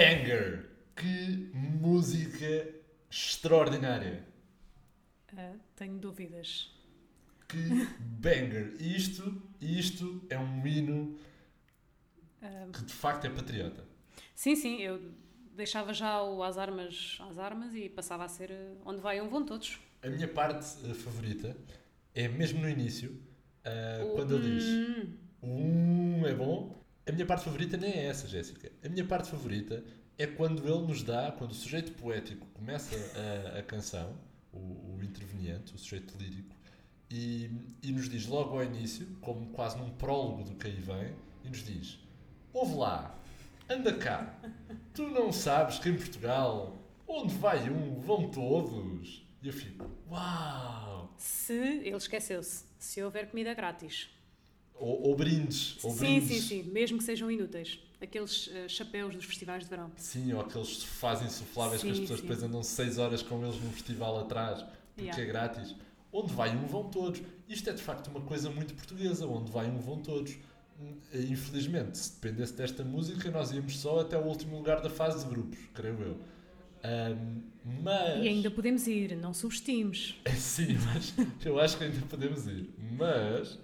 [0.00, 0.68] Banger!
[0.94, 2.74] Que música
[3.10, 4.24] extraordinária.
[5.36, 6.70] Ah, tenho dúvidas.
[7.48, 8.74] Que banger!
[8.80, 11.18] Isto, isto é um hino
[12.42, 13.84] Ah, que de facto é patriota.
[14.34, 15.00] sim, sim, eu
[15.54, 19.28] deixava já o às armas às armas e passava a ser eh, onde vai um
[19.28, 19.78] vão todos.
[20.02, 21.56] A minha parte eh, favorita
[22.14, 23.18] é mesmo no início,
[24.04, 25.16] O quando ele diz hum.
[25.42, 26.84] um é bom.
[27.08, 28.70] A minha parte favorita nem é essa, Jéssica.
[28.84, 29.84] A minha parte favorita
[30.18, 32.96] é quando ele nos dá, quando o sujeito poético começa
[33.54, 34.18] a, a canção,
[34.52, 36.56] o, o interveniente, o sujeito lírico,
[37.08, 37.48] e,
[37.80, 41.14] e nos diz logo ao início, como quase num prólogo do que aí vem,
[41.44, 41.98] e nos diz:
[42.52, 43.16] Ouve lá,
[43.70, 44.36] anda cá,
[44.92, 49.24] tu não sabes que em Portugal, onde vai um, vão todos.
[49.40, 51.14] E eu fico: Uau!
[51.16, 54.15] Se ele esqueceu-se, se houver comida grátis.
[54.78, 55.82] Ou, ou brindes.
[55.82, 56.28] Ou sim, brindes.
[56.44, 57.78] sim, sim, mesmo que sejam inúteis.
[58.00, 59.90] Aqueles eh, chapéus dos festivais de verão.
[59.96, 62.26] Sim, ou aqueles sofás insufláveis que as Sim, pessoas sim.
[62.26, 64.62] depois andam 6 horas com eles num festival atrás,
[64.94, 65.22] porque Yeah.
[65.22, 65.74] é grátis.
[66.12, 67.20] Onde vai um, vão todos.
[67.48, 69.26] Isto é de facto uma coisa muito portuguesa.
[69.26, 70.34] Onde vai um, vão todos.
[70.80, 75.24] Hum, Infelizmente, se dependesse desta música, nós íamos só até o último lugar da fase
[75.24, 76.18] de grupos, creio eu.
[76.84, 77.40] Ahm,
[77.82, 78.24] mas.
[78.24, 80.14] E ainda podemos ir, não subestimes.
[80.36, 82.68] Sim, mas eu acho que ainda podemos ir.
[82.96, 83.58] Mas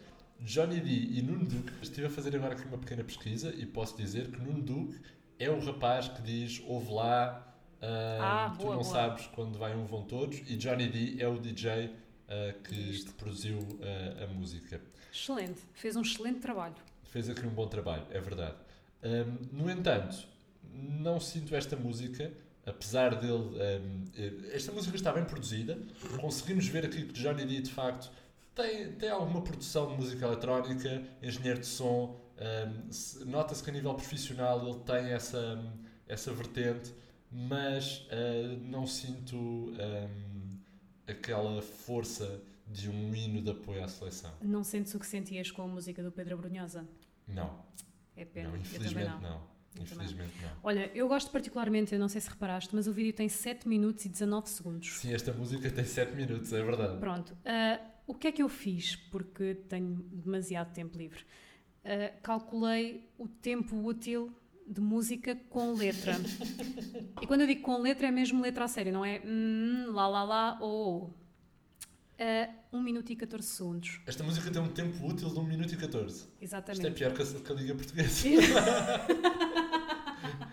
[0.44, 3.96] Johnny D e Nuno Duque, estive a fazer agora aqui uma pequena pesquisa e posso
[3.96, 5.00] dizer que Nuno Duque
[5.38, 8.92] é o rapaz que diz ouve lá, ah, Ah, tu boa, não boa.
[8.92, 11.90] sabes quando vai um vão todos, e Johnny D é o DJ
[12.28, 14.80] ah, que, que produziu ah, a música.
[15.12, 16.74] Excelente, fez um excelente trabalho.
[17.04, 18.56] Fez aqui um bom trabalho, é verdade.
[19.02, 20.26] Ahm, no entanto,
[20.72, 22.32] não sinto esta música,
[22.64, 23.34] apesar dele.
[23.60, 25.78] ahm, eh, esta música está bem produzida,
[26.20, 28.10] conseguimos ver aqui que Johnny D de facto
[28.54, 32.20] tem, tem alguma produção de música eletrónica, engenheiro de som.
[32.90, 35.58] se- Nota-se que a nível profissional ele tem essa,
[36.08, 36.92] essa vertente,
[37.30, 40.58] mas ah, não sinto ahm,
[41.06, 44.30] aquela força de um hino de apoio à seleção.
[44.40, 46.86] Não sentes o que sentias com a música do Pedro Brunhosa?
[47.28, 47.50] Não.
[48.16, 48.50] É pena.
[48.50, 49.20] Não, infelizmente não.
[49.20, 49.52] não.
[49.80, 50.50] Infelizmente não.
[50.62, 54.04] Olha, eu gosto particularmente, eu não sei se reparaste, mas o vídeo tem 7 minutos
[54.04, 54.90] e 19 segundos.
[54.98, 56.98] Sim, esta música tem 7 minutos, é verdade.
[56.98, 57.34] Pronto.
[57.44, 57.80] ah,
[58.12, 58.94] o que é que eu fiz?
[58.94, 61.24] Porque tenho demasiado tempo livre.
[61.82, 64.30] Ah, calculei o tempo útil
[64.66, 66.14] de música com letra.
[67.20, 70.06] e quando eu digo com letra, é mesmo letra a sério, não é hum, lá,
[70.06, 70.70] lá, lá ou.
[70.70, 71.22] ou.
[72.18, 74.00] Ah, 1 minuto e 14 segundos.
[74.06, 76.28] Esta música tem um tempo útil de 1 minuto e 14.
[76.40, 76.86] Exatamente.
[76.86, 78.28] Isto é pior que a, que a Liga Portuguesa.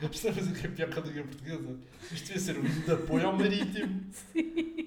[0.02, 1.80] Esta música é pior que a Liga Portuguesa.
[2.12, 4.06] Isto devia ser um hino de apoio ao marítimo.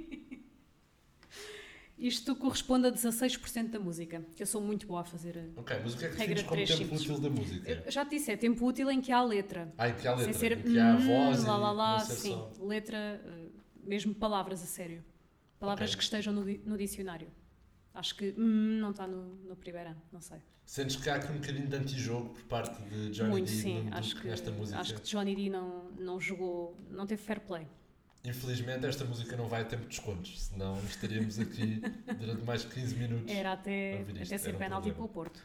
[2.03, 4.25] Isto corresponde a 16% da música.
[4.37, 5.39] Eu sou muito boa a fazer.
[5.39, 7.01] a Ok, mas o que é que defines como tempo simples.
[7.03, 7.71] útil da música?
[7.87, 9.73] Eu já te disse, é tempo útil em que há letra.
[9.79, 11.99] Ah, em que há letra, Sem ser em que há hum, voz lá, lá, lá,
[12.01, 12.31] sim.
[12.33, 13.49] só- Letra, eh,
[13.85, 15.05] mesmo palavras a sério.
[15.61, 15.99] Palavras Ok.
[15.99, 17.29] que estejam no, no dicionário.
[17.95, 20.39] Acho que hum, não está no, no primeiro não sei.
[20.65, 23.79] Sentes que há aqui um bocadinho de antijogo por parte de Johnny Muito, D sim.
[23.85, 24.81] Nuno Acho que, nesta música?
[24.81, 27.69] acho que Johnny D não, não jogou, não teve fair play.
[28.25, 31.83] Infelizmente esta música não vai a tempo de descontos, senão estaríamos aqui
[32.21, 33.33] durante mais de 15 minutos.
[33.33, 35.41] Era até, até ser um penalti para o Porto.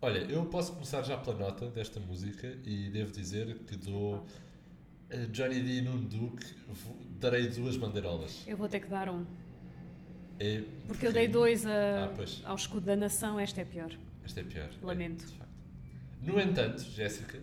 [0.00, 4.26] Olha, eu posso começar já pela nota desta música e devo dizer que dou
[5.10, 6.08] a Johnny D e Nuno
[6.68, 8.42] vo- darei duas bandeirolas.
[8.46, 9.26] Eu vou ter que dar um.
[10.40, 13.92] É, Porque eu dei dois a- Ah, ao escudo da nação, esta é pior.
[14.24, 14.70] Esta é pior.
[14.82, 15.24] é, Lamento.
[15.26, 15.52] facto.
[16.22, 17.38] No entanto, Jéssica,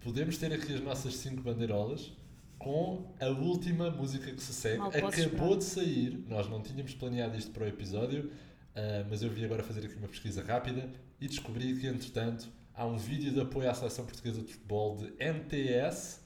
[0.00, 2.12] podemos ter aqui as nossas cinco bandeirolas
[2.60, 4.78] com a última música que se segue.
[4.78, 8.30] Mal Acabou de sair, nós não tínhamos planeado isto para o episódio,
[8.76, 12.86] ah, mas eu vi agora fazer aqui uma pesquisa rápida e descobri que, entretanto, há
[12.86, 16.20] um vídeo de apoio à Seleção Portuguesa de Futebol de NTS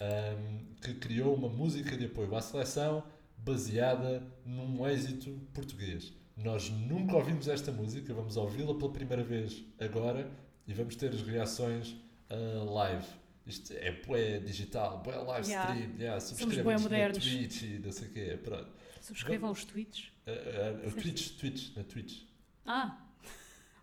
[0.00, 3.04] ahm, que criou uma música de apoio à seleção
[3.36, 6.10] baseada num êxito português.
[6.38, 10.30] Nós nunca ouvimos esta música, vamos ouvi-la pela primeira vez agora
[10.66, 11.94] e vamos ter as reações
[12.30, 13.25] ah, live.
[13.46, 15.72] Isto é bué digital, bué live Yeah.
[15.74, 17.10] stream, yeah, subscrevam-nos na.
[17.12, 18.68] Twitch e não sei o quê, pronto.
[19.00, 20.10] Subscrevam os tweets.
[20.26, 22.22] Ah, o Twitch, Twitch, na Twitch.
[22.66, 23.02] Ah,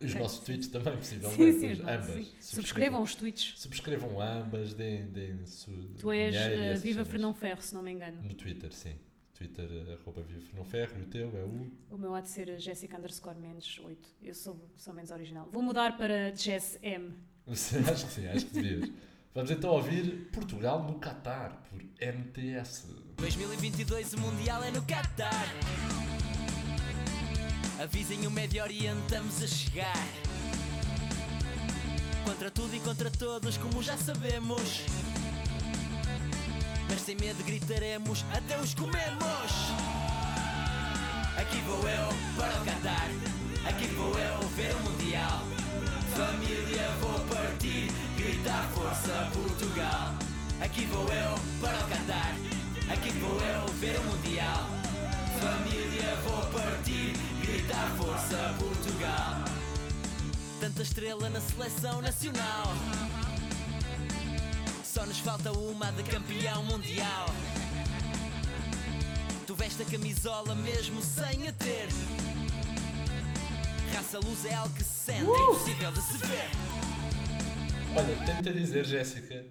[0.02, 1.54] Os Ok, nossos tweets também, possivelmente.
[1.54, 2.06] Sim, sim, ambas.
[2.08, 2.32] sim.
[2.42, 3.54] Subscrevam os tweets.
[3.58, 7.06] Subscrevam ambas, deem, deem su, Tu és eh, essas Viva.
[7.06, 8.22] Fernão Ferro, se não me engano.
[8.22, 8.96] No Twitter, sim.
[9.34, 11.72] Twitter, eh, arroba Viva Fernão Ferro, e o teu é o...
[11.96, 14.10] O meu há de ser Jessica underscore menos 8.
[14.22, 15.48] Eu sou, sou menos original.
[15.54, 17.14] Vou mudar para Jess M.
[17.48, 18.90] acho que sim, acho que devias.
[19.36, 22.86] Vamos então ouvir Portugal no Qatar, por MTS.
[23.18, 25.48] 2022 o Mundial é no Qatar.
[27.82, 30.08] Avisem o Médio Oriente, estamos a chegar.
[32.24, 34.86] Contra tudo e contra todos, como já sabemos.
[36.88, 39.52] Mas sem medo gritaremos até os comemos.
[41.42, 43.10] Aqui vou eu para o Qatar,
[43.68, 45.63] aqui vou eu ver o Mundial.
[46.16, 50.14] Família vou partir, gritar força Portugal.
[50.62, 52.36] Aqui vou eu para o Qatar,
[52.92, 54.70] aqui vou eu ver o Mundial.
[55.42, 59.44] Família vou partir, gritar força Portugal.
[60.60, 62.74] Tanta estrela na seleção nacional.
[64.84, 67.26] Só nos falta uma de campeão mundial.
[69.48, 71.90] Tu veste a camisola mesmo sem a ter.
[73.94, 76.50] Raça luz é algo que se sente, é impossível de se ver.
[77.96, 79.46] Olha, tenta dizer, Jéssica.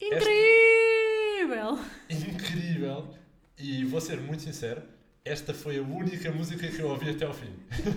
[0.00, 1.78] Incrível!
[2.10, 3.14] Incrível.
[3.58, 4.82] E vou ser muito sincero,
[5.24, 7.50] esta foi a única música que eu ouvi até ao fim.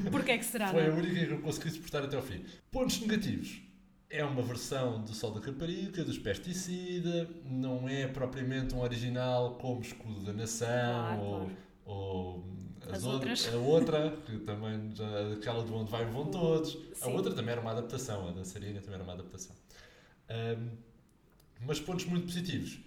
[0.10, 1.00] Porquê é que será, Foi a não é?
[1.00, 2.44] única que eu consegui suportar até ao fim.
[2.72, 3.62] Pontos negativos.
[4.10, 9.82] É uma versão do Sol da Caparica, dos Pesticida, não é propriamente um original como
[9.82, 11.52] Escudo da Nação Claro, ou, claro.
[11.86, 12.44] ou
[12.90, 13.48] as As outras.
[13.54, 16.78] A outra, que também já, aquela do Onde Vai Vão Todos.
[17.02, 17.14] A Sim.
[17.14, 19.56] outra também era uma adaptação, a dançarina também era uma adaptação.
[20.30, 20.70] Ahm,
[21.62, 22.80] mas pontos muito positivos.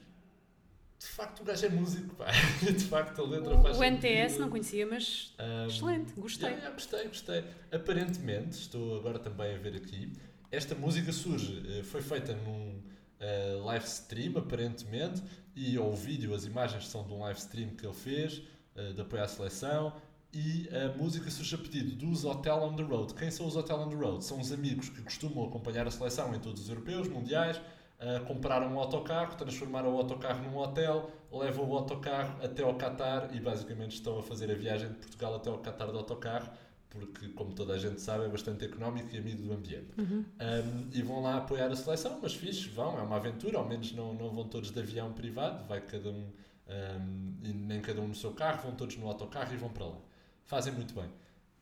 [0.98, 2.26] De facto, o gajo é músico, pá.
[2.62, 6.48] De facto, a letra faz O NTS não conhecia, mas Um, excelente, gostei.
[6.50, 7.44] yeah, yeah, gostei, gostei.
[7.72, 10.12] Aparentemente, estou agora também a ver aqui,
[10.50, 12.80] esta música surge, eh, foi feita num
[13.18, 15.22] eh, live stream, aparentemente,
[15.56, 18.40] e ao vídeo, as imagens são de um live stream que ele fez,
[18.76, 19.92] eh, de apoio à seleção,
[20.32, 23.12] e a música surge a pedido dos Hotel on the Road.
[23.14, 24.24] Quem são os Hotel on the Road?
[24.24, 27.60] São os amigos que costumam acompanhar a seleção em todos os europeus, mundiais,
[28.00, 33.30] eh, compraram um autocarro, transformaram o autocarro num hotel, levam o autocarro até ao Qatar
[33.32, 36.50] e basicamente estão a fazer a viagem de Portugal até ao Qatar de autocarro,
[36.90, 39.88] porque, como toda a gente sabe, é bastante económico e amigo do ambiente.
[39.96, 40.24] Uhum.
[40.40, 43.92] Um, e vão lá apoiar a seleção, mas fixe, vão, é uma aventura, ao menos
[43.92, 46.26] não, não vão todos de avião privado, vai cada um,
[46.68, 49.86] um, e nem cada um no seu carro, vão todos no autocarro e vão para
[49.86, 49.96] lá.
[50.44, 51.10] Fazem muito bem.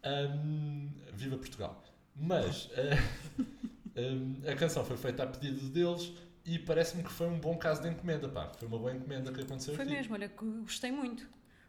[0.04, 1.82] Um, viva Portugal!
[2.14, 3.42] Mas uh,
[3.96, 6.12] um, a canção foi feita a pedido deles
[6.44, 8.50] e parece-me que foi um bom caso de encomenda, pá.
[8.58, 9.94] Foi uma boa encomenda que aconteceu Foi aqui.
[9.94, 11.28] mesmo, olha, que gostei muito.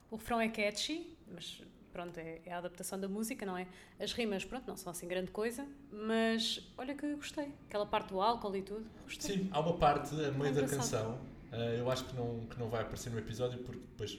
[0.10, 3.68] O refrão é catchy, mas pronto, é, é a adaptação da música, não é?
[4.00, 7.54] As rimas, pronto, não são assim grande coisa, mas olha que gostei.
[7.68, 9.38] Aquela parte do álcool e tudo, gostei.
[9.38, 10.78] Sim, há uma parte a meio da engraçado.
[10.78, 11.20] canção,
[11.52, 14.18] eh, eu acho que não, que não vai aparecer no episódio porque depois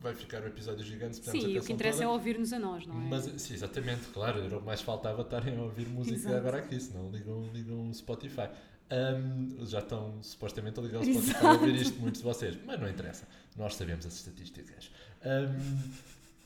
[0.00, 1.16] vai ficar o episódio gigante.
[1.16, 2.10] Sim, o que interessa toda.
[2.10, 3.08] é ouvir-nos a nós, não é?
[3.08, 6.36] Mas, sim, exatamente, claro, era o que mais faltava estarem a ouvir música Exato.
[6.36, 8.48] agora aqui, senão ligam, ligam o Spotify.
[8.90, 11.46] Ahm, já estão supostamente a ligar o Spotify Exato.
[11.46, 14.90] a ouvir isto, muitos de vocês, mas não interessa, nós sabemos as estatísticas.
[15.24, 15.78] Ahm,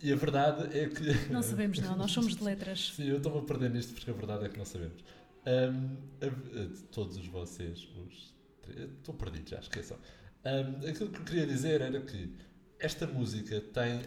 [0.03, 1.03] e a verdade é que.
[1.33, 2.93] Não sabemos, não, nós somos de letras.
[2.95, 5.03] Sim, eu estou-me a perder nisto porque a verdade é que não sabemos.
[5.47, 8.36] Ahm, a- a- todos vocês, os.
[8.99, 9.97] Estou perdido já, esqueçam.
[10.45, 12.33] Ahm, aquilo que eu queria dizer era que
[12.79, 14.01] esta música tem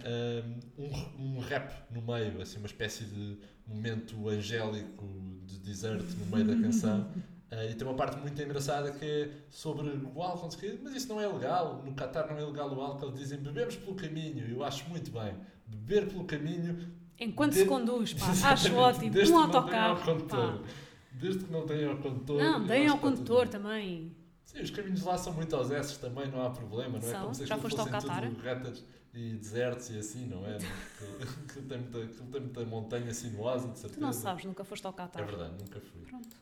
[0.78, 5.06] um, um rap no meio, assim, uma espécie de momento angélico
[5.46, 7.10] de desert no meio da canção.
[7.52, 10.72] Ah, e tem uma parte muito engraçada que é sobre o álcool, não sei o
[10.74, 11.82] quê, mas isso não é legal.
[11.84, 13.12] No Qatar não é legal o álcool.
[13.12, 14.46] Dizem bebemos pelo caminho.
[14.48, 15.34] Eu acho muito bem.
[15.66, 16.78] Beber pelo caminho
[17.20, 19.12] Enquanto de- se conduz, pá, acho ótimo.
[19.32, 20.64] Um autocarro.
[21.12, 22.40] Desde que não tenha ao condutor.
[22.40, 24.16] Não, deem ao condutor também.
[24.52, 27.12] Sim, os caminhos lá são muito aos S também, não há problema, não é?
[27.12, 27.22] São?
[27.22, 28.24] Como se Já foste ao fossem Qatar?
[28.30, 28.84] tudo retas
[29.14, 30.56] e desertos e assim, não é?
[30.56, 34.00] Aquilo- Aquilo tem muita, aquilo tem muita montanha sinuosa, de certeza.
[34.00, 35.22] Tu não sabes, nunca foste ao Qatar.
[35.22, 36.02] É verdade, nunca fui.
[36.02, 36.36] Pronto.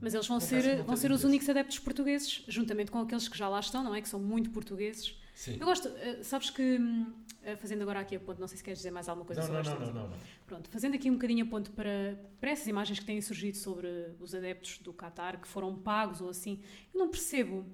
[0.00, 3.36] Mas eles vão que ser, vão ser os únicos adeptos portugueses, juntamente com aqueles que
[3.38, 4.00] já lá estão, não é?
[4.02, 5.16] Que são muito portugueses.
[5.38, 5.56] Sim.
[5.60, 7.12] Eu gosto, eh, sabes que, hum,
[7.44, 9.46] eh, fazendo agora aqui a ponto, não sei se queres dizer mais alguma coisa Não,
[9.46, 10.18] sobre não, não, não, não.
[10.44, 13.86] Pronto, fazendo aqui um bocadinho a ponto para, para essas imagens que têm surgido sobre
[14.18, 16.60] os adeptos do Qatar, que foram pagos ou assim,
[16.92, 17.64] eu não percebo,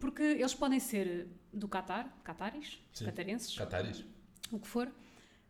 [0.00, 3.04] porque eles podem ser do Qatar, cataris, Sim.
[3.04, 4.04] catarenses, Cataris.
[4.50, 4.90] o que for,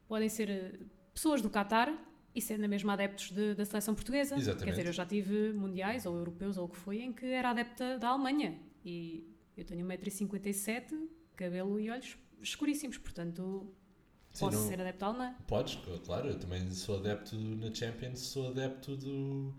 [0.06, 0.78] podem ser eh,
[1.14, 1.90] pessoas do Qatar
[2.34, 4.36] e ser na mesma adeptos de- da seleção portuguesa.
[4.36, 4.64] Exatamente.
[4.66, 7.48] Quer dizer, eu já tive mundiais ou europeus ou o que foi em que era
[7.48, 11.08] adepta da Alemanha e eu tenho 1,57m,
[11.44, 13.72] cabelo e olhos escuríssimos, portanto
[14.32, 15.34] Sim, posso não- ser adepta alemã.
[15.46, 19.54] Podes, claro, eu também sou adepto na Champions, sou adepto do,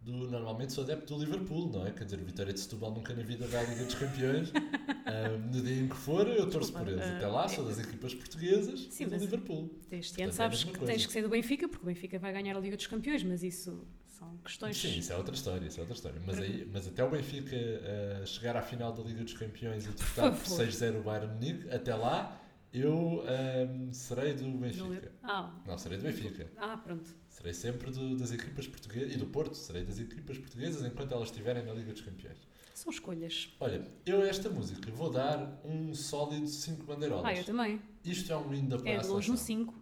[0.00, 0.12] do.
[0.30, 1.90] Normalmente sou adepto do Liverpool, não é?
[1.92, 4.52] Quer dizer, o Vitória de Setúbal nunca na vida vai à Liga dos Campeões.
[5.12, 7.00] Ah, no dia em que for, eu torço por eles.
[7.02, 9.68] ah, Até lá, sou das equipas portuguesas Sim, e do Liverpool.
[9.90, 10.92] Este ano é sabes mesma que coisa.
[10.92, 13.42] tens que ser do Benfica, porque o Benfica vai ganhar a Liga dos Campeões, mas
[13.42, 13.84] isso
[14.20, 14.76] são questões.
[14.76, 16.22] Sim, isso é outra história, isso é outra história.
[16.26, 19.88] Mas, aí, mas até o Benfica ah, chegar à final da Liga dos Campeões e
[19.88, 20.66] derrotar por favor.
[20.66, 22.36] 6-0 o Bayern Munique, até lá
[22.72, 25.10] Eu ahm, serei do Benfica.
[25.24, 26.48] Ah, Não, serei do Benfica.
[26.56, 27.10] ah pronto.
[27.28, 29.54] Serei sempre do- das equipas portuguesas e do Porto.
[29.54, 32.38] Serei das equipas portuguesas enquanto elas estiverem na Liga dos Campeões.
[32.74, 33.52] São escolhas.
[33.58, 37.24] Olha, eu a esta música vou dar um sólido 5 bandeirolas.
[37.26, 37.80] Ah, eu também.
[38.04, 39.74] Isto é um hino da É de longe um 5.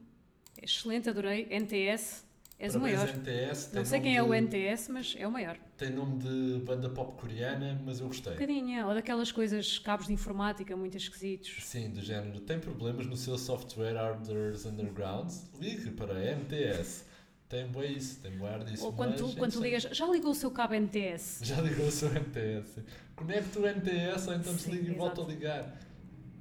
[0.61, 1.47] É excelente, adorei.
[1.51, 2.25] NTS.
[2.59, 3.07] És o maior.
[3.09, 5.57] NTS, Não sei quem é o NTS, mas é o maior.
[5.77, 8.33] Tem nome de banda pop coreana, mas eu gostei.
[8.33, 11.65] Um bocadinho, ou daquelas coisas, cabos de informática muito esquisitos.
[11.65, 12.41] Sim, do género.
[12.41, 15.49] Tem problemas no seu software hardwares undergrounds?
[15.61, 17.05] Ligue para a MTS.
[17.49, 18.85] Tem bem isso, tem bem ar disso.
[18.85, 21.39] Ou quando, tu, quando tu ligas, já ligou o seu cabo NTS?
[21.45, 22.83] Já ligou o seu MTS.
[23.15, 25.81] Conecta o MTS ou então desliga e volta a ligar.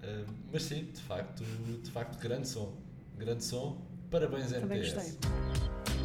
[0.02, 1.44] Ah, mas sim, de facto,
[1.84, 2.76] de facto, grande som.
[3.16, 3.80] Grande som.
[4.10, 4.96] Parabéns, Também MTS.
[4.96, 5.97] gostei.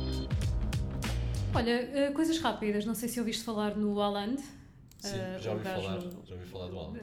[1.55, 4.41] Olha, eh, coisas rápidas, não sei se ouviste falar no Haaland.
[4.99, 6.99] Sim, Eh, já ouvi, falar, já ouvi falar do álbum.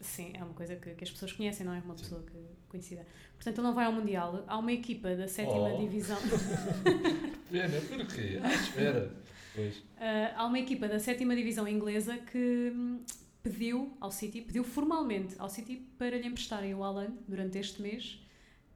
[0.00, 3.04] Sim, é uma coisa que, que as pessoas conhecem, não é uma pessoa que, conhecida.
[3.34, 4.44] Portanto, ele não vai ao Mundial.
[4.46, 5.78] Há uma equipa da sétima Oh.
[5.78, 6.18] divisão.
[7.50, 8.38] Pena, porquê?
[8.42, 9.12] Ah, espera.
[9.54, 9.82] Pois.
[10.00, 13.00] Eh, há uma equipa da sétima divisão inglesa que hum,
[13.42, 18.20] pediu ao City, pediu formalmente ao City para lhe emprestarem o Haaland durante este mês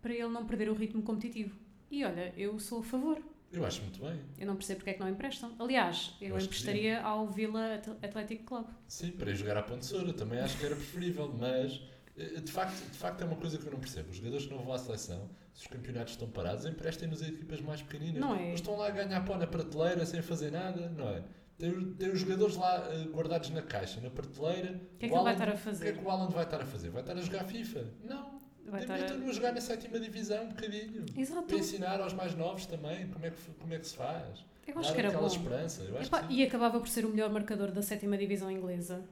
[0.01, 1.57] para ele não perder o ritmo competitivo.
[1.91, 3.23] E olha, eu sou a favor.
[3.53, 4.19] Eu acho muito bem.
[4.39, 5.55] Eu não percebo porque é que não emprestam.
[5.59, 8.67] Aliás, eu, Eu emprestaria ao Villa At- Athletic Club.
[8.89, 11.83] Sim, para ir jogar à Pontesoura também acho que era preferível, mas
[12.17, 14.11] eh, de facto, de facto é uma coisa que eu não percebo.
[14.11, 17.61] Os jogadores que não vão à seleção, se os campeonatos estão parados, emprestem-nos a equipas
[17.61, 18.21] mais pequeninas.
[18.21, 18.55] Não é?
[18.55, 21.23] estão lá a ganhar pó na prateleira sem fazer nada, não é?
[21.59, 21.71] Tem,
[22.11, 24.81] os jogadores lá eh, guardados na caixa, na prateleira.
[24.95, 25.99] O que é que O ele vai estar a O que é fazer?
[25.99, 26.89] que o Alan vai estar a fazer?
[26.91, 27.85] Vai estar a jogar FIFA?
[28.03, 28.42] Não.
[28.81, 31.05] Estar a- jogar na sétima divisão um bocadinho.
[31.17, 31.43] Exato.
[31.43, 34.45] Para ensinar aos mais novos também como é que, como é que se faz.
[34.67, 35.27] Eu acho Dar que era bom.
[35.27, 35.83] esperança.
[35.85, 36.27] Sim.
[36.31, 39.05] e acabava por ser o melhor marcador da sétima divisão inglesa.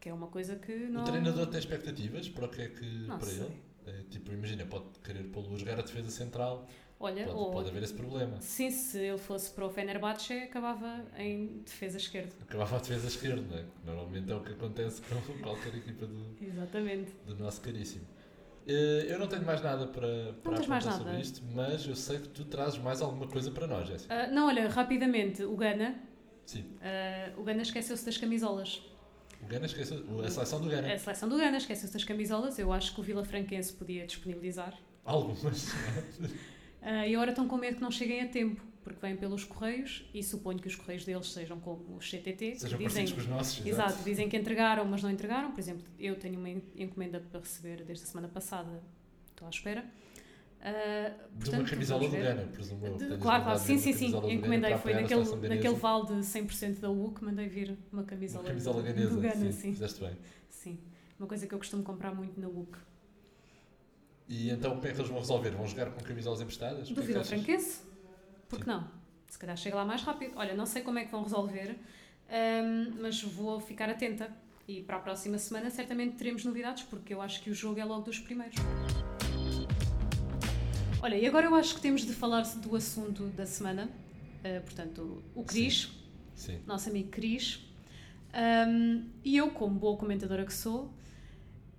[0.00, 1.02] Que é uma coisa que não.
[1.02, 3.40] O treinador tem expectativas para o que é que Não para sei.
[3.40, 3.60] ele?
[3.86, 6.66] É, tipo, imagina, pode querer pô-lo a jogar a defesa central.
[6.98, 8.40] Olha, pode, ou- pode haver esse problema.
[8.42, 12.30] Sim, se ele fosse para o Fenerbahçe, acabava em defesa esquerda.
[12.42, 13.64] Acabava a defesa esquerda, não é?
[13.86, 17.12] Normalmente é o que acontece com qualquer equipa do, Exatamente.
[17.26, 18.04] do nosso caríssimo.
[18.66, 20.98] Eh, Eu não tenho mais nada para, para tens mais nada?
[20.98, 24.14] sobre isto, mas eu sei que tu trazes mais alguma coisa para nós, Jéssica.
[24.14, 25.94] Ah, não, olha, rapidamente, o Gana.
[26.46, 26.64] Sim.
[26.82, 28.82] ah, o Gana esqueceu-se das camisolas.
[29.42, 30.92] O Gana esqueceu, a seleção do Gana.
[30.92, 32.58] A seleção do Gana esqueceu-se das camisolas.
[32.58, 34.74] Eu acho que o Vila Franquense podia disponibilizar.
[35.04, 35.72] Algumas.
[36.82, 40.08] Ah, e agora estão com medo que não cheguem a tempo, porque vêm pelos correios
[40.14, 42.56] e suponho que os correios deles sejam como os CTT.
[42.58, 44.04] Sejam dizem, com os nossos, Exato, exato.
[44.04, 45.50] dizem que entregaram, mas não entregaram.
[45.52, 48.82] Por exemplo, eu tenho uma en- encomenda para receber desde a semana passada,
[49.30, 49.84] estou à espera.
[50.62, 52.34] Ah, De uma portanto, camisola vamos do ver.
[52.36, 52.96] Gana, presumo.
[52.98, 54.06] De- claro, claro, sim, sim, sim.
[54.08, 58.48] Encomendei, foi naquele, naquele vale de 100% da U que mandei vir uma camisola, Uma
[58.50, 60.00] camisola ganesa, Gana, sim, sim.
[60.00, 60.16] bem.
[60.48, 60.78] Sim,
[61.18, 62.76] uma coisa que eu costumo comprar muito na UC.
[64.28, 65.50] E então como é que eles vão resolver?
[65.50, 66.90] Vão jogar com camisolas emprestadas?
[66.90, 67.30] É Do que Vila achas?
[67.30, 67.80] Franquense?
[68.50, 68.86] Porque não?
[69.28, 70.32] Se calhar chega lá mais rápido.
[70.36, 71.76] Olha, não sei como é que vão resolver,
[72.28, 74.28] ahm, mas vou ficar atenta.
[74.68, 77.84] E para a próxima semana certamente teremos novidades, porque eu acho que o jogo é
[77.84, 78.56] logo dos primeiros.
[81.02, 83.88] Olha, e agora eu acho que temos de falar do assunto da semana.
[84.44, 85.88] Ah, portanto, o Cris,
[86.34, 86.60] Sim.
[86.66, 87.60] nosso amigo Cris.
[88.32, 90.92] Ahm, e eu, como boa comentadora que sou,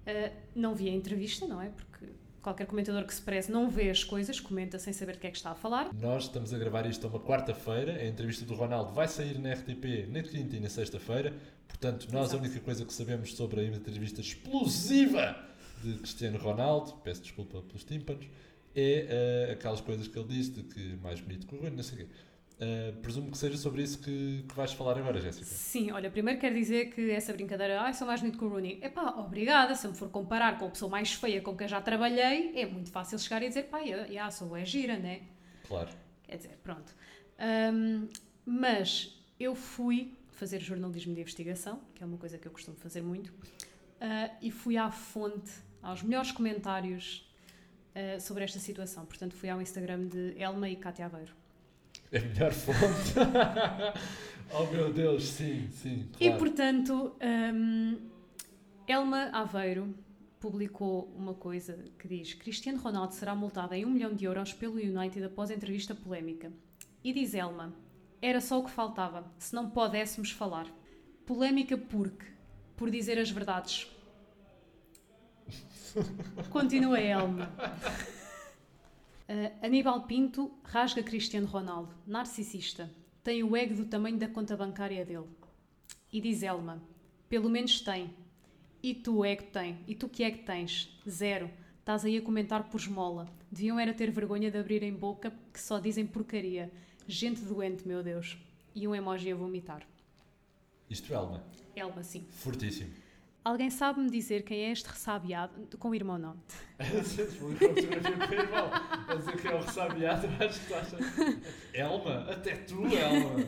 [0.07, 1.69] ah, não vi a entrevista, não é?
[1.69, 1.90] Porque
[2.41, 5.31] qualquer comentador que se preze não vê as coisas, comenta sem saber de que é
[5.31, 5.93] que está a falar.
[5.93, 7.93] Nós estamos a gravar isto a uma quarta-feira.
[7.93, 11.33] A entrevista do Ronaldo vai sair na RTP na quinta e na sexta-feira.
[11.67, 12.37] Portanto, nós Exato.
[12.43, 15.35] a única coisa que sabemos sobre a entrevista explosiva
[15.83, 18.25] de Cristiano Ronaldo, peço desculpa pelos tímpanos,
[18.75, 21.83] é eh, aquelas coisas que ele disse de que mais bonito que o Rui, não
[21.83, 22.13] sei o quê.
[22.63, 25.45] Eh, presumo que seja sobre isso que, que vais falar agora, Jéssica.
[25.47, 28.79] Sim, olha, primeiro quero dizer que essa brincadeira, ah, sou mais bonito que o Rooney.
[28.83, 32.51] Epá, obrigada, se me for comparar com a pessoa mais feia com quem já trabalhei,
[32.55, 35.21] é muito fácil chegar e dizer, pá, eu, já sou é gira, né?
[35.67, 35.89] Claro.
[36.21, 36.95] Quer dizer, pronto.
[37.39, 38.07] Ahm,
[38.45, 43.01] mas eu fui fazer jornalismo de investigação, que é uma coisa que eu costumo fazer
[43.01, 43.33] muito,
[43.99, 47.27] ah, e fui à fonte, aos melhores comentários
[47.95, 49.03] ah, sobre esta situação.
[49.03, 51.40] Portanto, fui ao Instagram de Elma e Cátia Aveiro.
[52.11, 53.13] É a melhor fonte.
[54.53, 56.09] oh meu Deus, sim, sim.
[56.19, 56.37] E Claro.
[56.39, 57.15] portanto,
[57.53, 57.97] hum,
[58.87, 59.95] Elma Aveiro
[60.39, 64.75] publicou uma coisa que diz: Cristiano Ronaldo será multado em 1 milhão de euros pelo
[64.75, 66.51] United após a entrevista polémica.
[67.03, 67.73] E diz Elma:
[68.21, 70.67] Era só o que faltava, se não pudéssemos falar.
[71.25, 72.25] Polémica porque,
[72.75, 73.87] por dizer as verdades.
[76.49, 77.49] Continua Elma.
[79.31, 82.91] Uh, Aníbal Pinto rasga Cristiano Ronaldo, narcisista.
[83.23, 85.29] Tem o ego do tamanho da conta bancária dele.
[86.11, 86.83] E diz Elma:
[87.29, 88.13] pelo menos tem.
[88.83, 89.79] E tu, ego tem?
[89.87, 90.99] E tu que é que tens?
[91.09, 91.49] Zero.
[91.79, 93.25] Estás aí a comentar por esmola.
[93.49, 96.69] Deviam era ter vergonha de abrirem boca que só dizem porcaria.
[97.07, 98.37] Gente doente, meu Deus.
[98.75, 99.87] E um emoji a vomitar.
[100.89, 101.41] Isto, Elma.
[101.73, 102.25] Elma, sim.
[102.31, 102.91] Fortíssimo.
[103.43, 105.53] Alguém sabe-me dizer quem é este ressabiado?
[105.79, 106.37] Com o irmão, não.
[106.77, 106.83] A
[109.15, 110.97] dizer que é o ressabiado, acho que estás a...
[111.73, 113.43] Elma, até tu, Elma.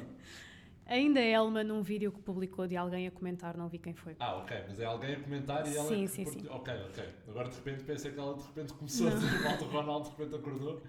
[0.85, 4.15] Ainda é Elma num vídeo que publicou de alguém a comentar, não vi quem foi.
[4.19, 5.87] Ah, ok, mas é alguém a comentar e ela.
[5.87, 6.47] Sim, é sim, que- sim.
[6.49, 7.03] Ok, ok.
[7.29, 9.15] Agora de repente pensei que ela de repente começou Não.
[9.15, 10.83] a dizer mal do Ronaldo, de repente acordou.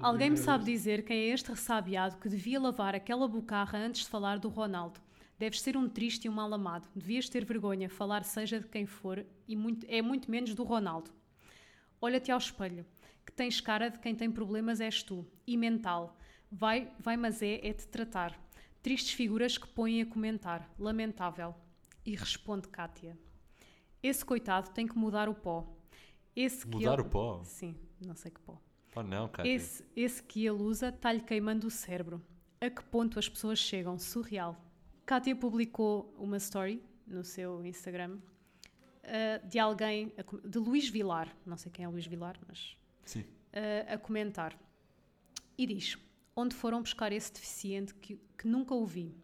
[0.00, 4.08] Alguém me sabe dizer quem é este ressabiado que devia lavar aquela bocarra antes de
[4.08, 5.00] falar do Ronaldo?
[5.38, 6.88] Deves ser um triste e um mal amado.
[6.94, 11.10] Devias ter vergonha, falar seja de quem for, e muito- é muito menos do Ronaldo.
[12.00, 12.84] Olha-te ao espelho,
[13.24, 16.16] que tens cara de quem tem problemas és tu, e mental.
[16.50, 18.38] Vai, vai mas é, é te tratar.
[18.82, 20.72] Tristes figuras que põem a comentar.
[20.78, 21.54] Lamentável.
[22.06, 23.18] E responde Kátia.
[24.02, 25.76] Esse coitado tem que mudar o pó.
[26.34, 27.42] Esse que Mudar ele- o pó?
[27.44, 28.60] Sim, não sei que pó.
[28.96, 29.50] Oh não, Cátia.
[29.52, 32.22] Esse, esse que ele usa está-lhe queimando o cérebro.
[32.60, 33.98] A que ponto as pessoas chegam?
[33.98, 34.56] Surreal.
[35.08, 41.56] Kátia publicou uma story no seu Instagram uh, de alguém, a de Luís Vilar, não
[41.56, 43.20] sei quem é Luís Vilar, mas Sim.
[43.20, 44.54] uh, a comentar.
[45.56, 45.96] E diz:
[46.36, 49.14] Onde foram buscar esse deficiente que, que nunca ouvi?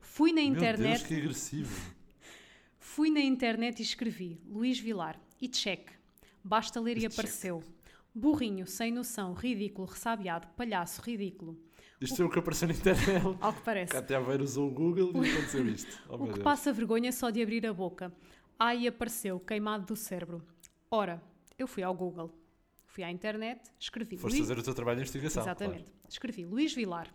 [0.00, 0.98] Fui na Meu internet.
[0.98, 1.94] Deus, que agressivo.
[2.80, 5.88] Fui na internet e escrevi Luís Vilar e check.
[6.42, 7.62] Basta ler e Este apareceu.
[8.12, 11.56] Burrinho, sem noção, ridículo, ressabiado, palhaço, ridículo.
[12.00, 13.36] Isto é o que apareceu na internet.
[13.40, 13.92] Ao que parece.
[13.92, 16.00] Cátia Aveiro usou o Google e aconteceu isto.
[16.08, 16.44] Oh, O que Deus.
[16.44, 18.12] passa vergonha só de abrir a boca.
[18.58, 20.42] Ai, apareceu, queimado do cérebro.
[20.90, 21.20] Ora,
[21.58, 22.32] eu fui ao Google,
[22.86, 24.16] fui à internet, escrevi.
[24.16, 25.42] Foste Luís- fazer o teu trabalho de investigação.
[25.42, 25.92] Exatamente.
[26.08, 27.12] Escrevi Luís Vilar.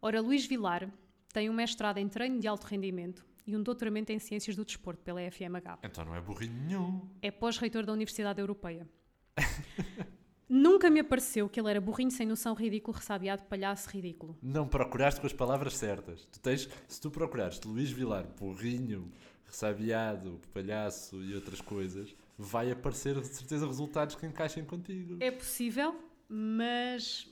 [0.00, 0.90] Ora, Luís Vilar
[1.32, 5.02] tem um mestrado em treino de alto rendimento e um doutoramento em ciências do desporto
[5.02, 5.60] pela FMH.
[5.60, 5.80] Claro.
[5.84, 7.08] Então não é burrinho nenhum.
[7.22, 8.88] É pós-reitor da Universidade Europeia.
[10.48, 14.36] Nunca me apareceu que ele era burrinho sem noção, ridículo, ressabiado, palhaço, ridículo.
[14.40, 16.24] Não procuraste com as palavras certas.
[16.26, 19.10] Tu tens, se tu procurares Luís Vilar, burrinho,
[19.44, 25.16] ressabiado, palhaço e outras coisas, vai aparecer de certeza resultados que encaixem contigo.
[25.20, 27.28] É possível, mas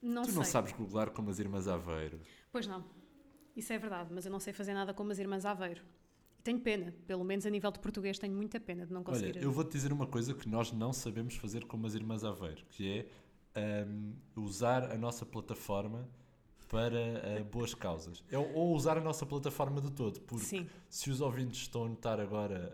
[0.00, 0.36] não tu sei.
[0.36, 2.20] não sabes googlar como as irmãs Aveiro.
[2.52, 2.84] Pois não.
[3.56, 5.82] Isso é verdade, mas eu não sei fazer nada como as irmãs Aveiro.
[6.44, 9.38] Tenho pena, pelo menos a nível de português tenho muita pena de não conseguir.
[9.38, 12.62] Olha, eu vou-te dizer uma coisa que nós não sabemos fazer como as irmãs Aveiro,
[12.68, 13.06] que
[13.54, 16.06] é hum, usar a nossa plataforma
[16.68, 18.22] para uh, boas causas.
[18.30, 20.68] É, ou usar a nossa plataforma de todo, porque Sim.
[20.90, 22.70] se os ouvintes estão a notar agora,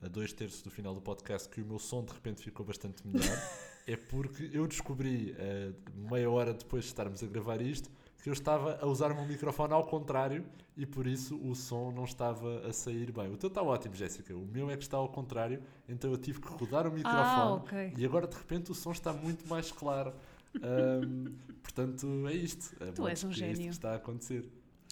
[0.00, 2.64] uh, a dois terços do final do podcast, que o meu som de repente ficou
[2.64, 3.36] bastante melhor,
[3.86, 7.90] é porque eu descobri, uh, meia hora depois de estarmos a gravar isto,
[8.22, 10.44] que eu estava a usar o meu microfone ao contrário
[10.76, 13.32] e por isso o som não estava a sair bem.
[13.32, 14.34] O teu está ótimo, Jéssica.
[14.34, 17.52] O meu é que está ao contrário, então eu tive que rodar o microfone Ah,
[17.54, 17.94] ok.
[17.96, 20.12] e agora de repente o som está muito mais claro.
[20.56, 22.74] Ahm, portanto, é isto.
[22.82, 23.70] É Tu és um que é isto gênio.
[23.70, 24.50] que está a acontecer.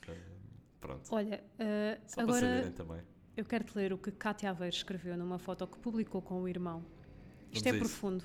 [0.08, 0.14] Ahm,
[0.80, 1.02] pronto.
[1.14, 3.00] Olha, uh, Só para agora saberem também.
[3.36, 6.84] eu quero-te ler o que Cátia Aveiro escreveu numa foto que publicou com o irmão.
[7.52, 7.78] Isto Vamos é isso.
[7.78, 8.24] profundo.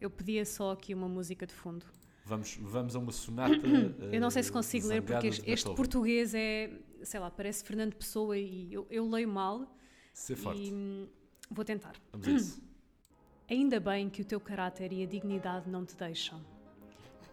[0.00, 1.84] Eu pedia só aqui uma música de fundo.
[2.28, 3.54] Vamos, vamos a uma sonata.
[4.12, 6.70] Eu não sei se eh, consigo ler porque este, português é,
[7.02, 9.74] sei lá, parece Fernando Pessoa e eu, eu leio mal.
[10.12, 10.60] Ser forte.
[10.60, 11.08] E
[11.50, 11.94] vou tentar.
[12.12, 12.62] Vamos a isso.
[13.48, 16.44] Ainda bem que o teu caráter e a dignidade não te deixam.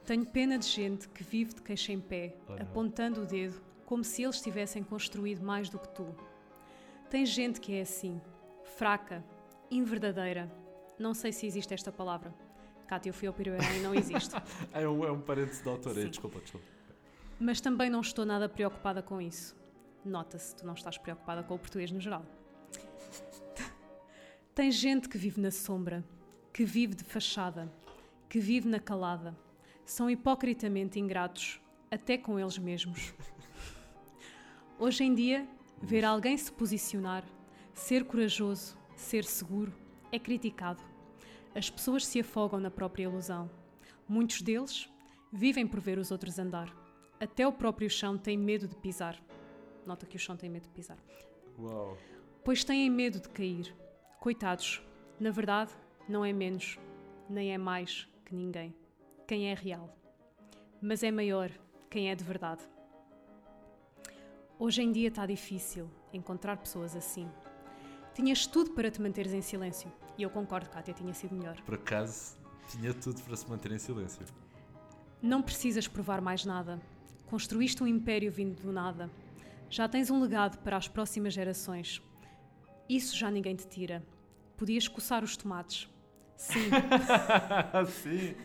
[0.06, 4.02] Tenho pena de gente que vive de queixa em pé, Oh, apontando o dedo, como
[4.02, 6.08] se eles tivessem construído mais do que tu.
[7.10, 8.22] Tem gente que é assim,
[8.64, 9.26] fraca,
[9.70, 10.50] inverdadeira.
[10.98, 12.34] Não sei se existe esta palavra.
[12.86, 14.36] Cátia, eu fui ao Piruerão e não existe.
[14.72, 15.94] É, um, é um parente de autor.
[15.94, 16.10] Sim.
[16.10, 16.66] Desculpa, desculpa.
[17.40, 19.56] Mas também não estou nada preocupada com isso.
[20.04, 22.26] Nota-se, tu não estás preocupada com o português no geral.
[24.54, 26.04] Tem gente que vive na sombra,
[26.54, 27.72] que vive de fachada,
[28.30, 29.36] que vive na calada.
[29.86, 31.60] São hipocritamente ingratos,
[31.92, 33.14] até com eles mesmos.
[34.80, 35.48] Hoje em dia,
[35.82, 37.24] ver alguém se posicionar,
[37.74, 39.74] ser corajoso, ser seguro,
[40.12, 40.82] é criticado.
[41.56, 43.50] As pessoas se afogam na própria ilusão.
[44.10, 44.90] Muitos deles
[45.32, 46.70] vivem por ver os outros andar.
[47.18, 49.18] Até o próprio chão tem medo de pisar.
[49.86, 50.98] Nota que o chão tem medo de pisar.
[51.58, 51.98] Uau.
[52.44, 53.74] Pois têm medo de cair.
[54.20, 54.84] Coitados,
[55.18, 55.72] na verdade,
[56.10, 56.78] não é menos,
[57.30, 58.76] nem é mais que ninguém.
[59.26, 59.98] Quem é real.
[60.82, 61.50] Mas é maior
[61.90, 62.64] quem é de verdade.
[64.60, 67.30] Hoje em dia está difícil encontrar pessoas assim.
[68.16, 69.92] Tinhas tudo para te manteres em silêncio.
[70.18, 71.62] E eu concordo que até tinha sido melhor.
[71.64, 72.38] Por acaso,
[72.70, 74.26] tinha tudo para se manter em silêncio.
[75.22, 76.80] Não precisas provar mais nada.
[77.26, 79.12] Construíste um império vindo do nada.
[79.70, 82.02] Já tens um legado para as próximas gerações.
[82.88, 84.02] Isso já ninguém te tira.
[84.56, 85.90] Podias coçar os tomates.
[86.38, 86.70] Sim.
[88.02, 88.36] Sim.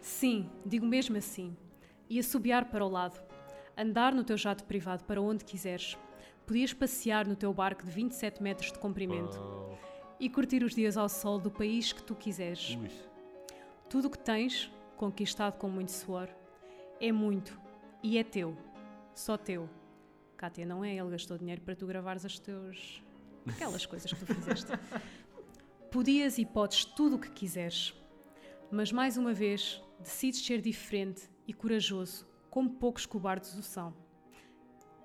[0.00, 1.56] Sim, digo mesmo assim.
[2.08, 3.20] E assobiar para o lado.
[3.78, 5.96] Andar no teu jato privado para onde quiseres.
[6.46, 9.38] Podias passear no teu barco de 27 metros de comprimento.
[9.40, 9.74] Oh,
[10.18, 12.76] E curtir os dias ao sol do país que tu quiseres.
[12.76, 12.90] ui.
[13.88, 16.28] Tudo o que tens, conquistado com muito suor,
[17.00, 17.58] é muito
[18.02, 18.56] e é teu.
[19.14, 19.68] Só teu.
[20.36, 20.94] Kátia, não é?
[20.96, 23.02] Ele gastou dinheiro para tu gravares as teus.
[23.46, 24.70] aquelas coisas que tu fizeste.
[25.90, 27.92] Podias e podes tudo o que quiseres.
[28.70, 33.92] Mas mais uma vez, decides ser diferente e corajoso, como poucos cobardes o são.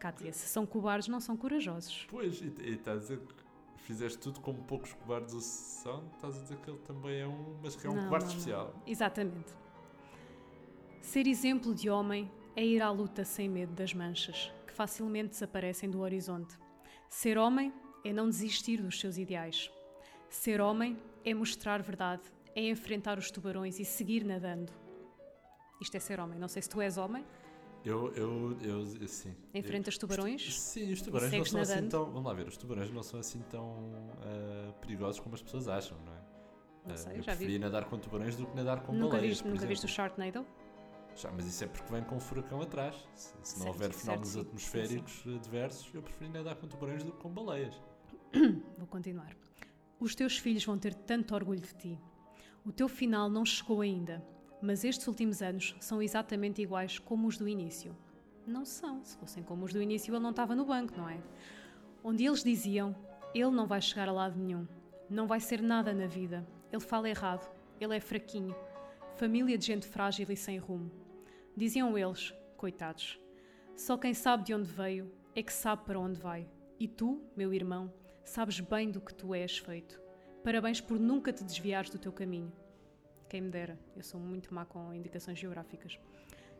[0.06, 2.06] Kátia, se são cobardes, não são corajosos.
[2.12, 6.38] Pois, e e estás a dizer que fizeste tudo como poucos cobardes o são, estás
[6.38, 8.38] a dizer que ele também é um, mas que é um Não, cobarde não, não.
[8.39, 8.74] especial.
[8.86, 9.51] Exatamente.
[11.01, 15.89] Ser exemplo de homem é ir à luta sem medo das manchas, que facilmente desaparecem
[15.89, 16.56] do horizonte.
[17.10, 19.72] Ser homem é não desistir dos seus ideais.
[20.30, 22.22] Ser homem é mostrar verdade,
[22.56, 24.72] é enfrentar os tubarões e seguir nadando.
[25.82, 26.38] Isto é ser homem.
[26.38, 27.26] Não sei se tu és homem.
[27.86, 29.36] Eu, eu, eu, sim.
[29.54, 30.42] Enfrentas Eu- tubarões?
[30.48, 32.06] os- Sim, os tubarões não são assim tão.
[32.06, 35.98] Vamos lá ver, os tubarões não são assim tão ah, perigosos como as pessoas acham,
[36.04, 36.22] não é?
[36.88, 37.38] Não Ah, sei, eu já vi.
[37.38, 39.38] preferia nadar com tubarões do que nadar com nunca baleias.
[39.38, 39.88] viste, nunca viste o.
[39.88, 40.46] Sharknado?
[41.16, 42.96] Já, mas isso é porque vem com um furacão atrás.
[43.14, 44.48] Se, se não Certo, houver fenómenos certo, sim.
[44.48, 47.80] atmosféricos adversos, eu preferi nadar com tubarões do que com baleias.
[48.78, 49.36] Vou continuar.
[50.00, 52.00] Os teus filhos vão ter tanto orgulho de ti.
[52.66, 54.26] O teu final não chegou ainda,
[54.66, 57.95] mas estes últimos anos são exatamente iguais como os do início.
[58.47, 59.03] Não são.
[59.03, 61.20] Se fossem como os do início, ele não estava no banco, não é?
[62.03, 62.95] Onde eles diziam:
[63.34, 64.68] ele não vai chegar a lado nenhum,
[65.09, 67.49] não vai ser nada na vida, ele fala errado,
[67.80, 68.55] ele é fraquinho,
[69.16, 70.91] família de gente frágil e sem rumo.
[71.55, 73.20] Diziam eles, coitados.
[73.76, 76.49] Só quem sabe de onde veio é que sabe para onde vai.
[76.80, 77.93] E tu, meu irmão,
[78.24, 80.01] sabes bem do que tu és feito.
[80.43, 82.51] Parabéns por nunca te desviares do teu caminho.
[83.36, 86.00] Quem me dera, eu sou muito má com indicações geográficas.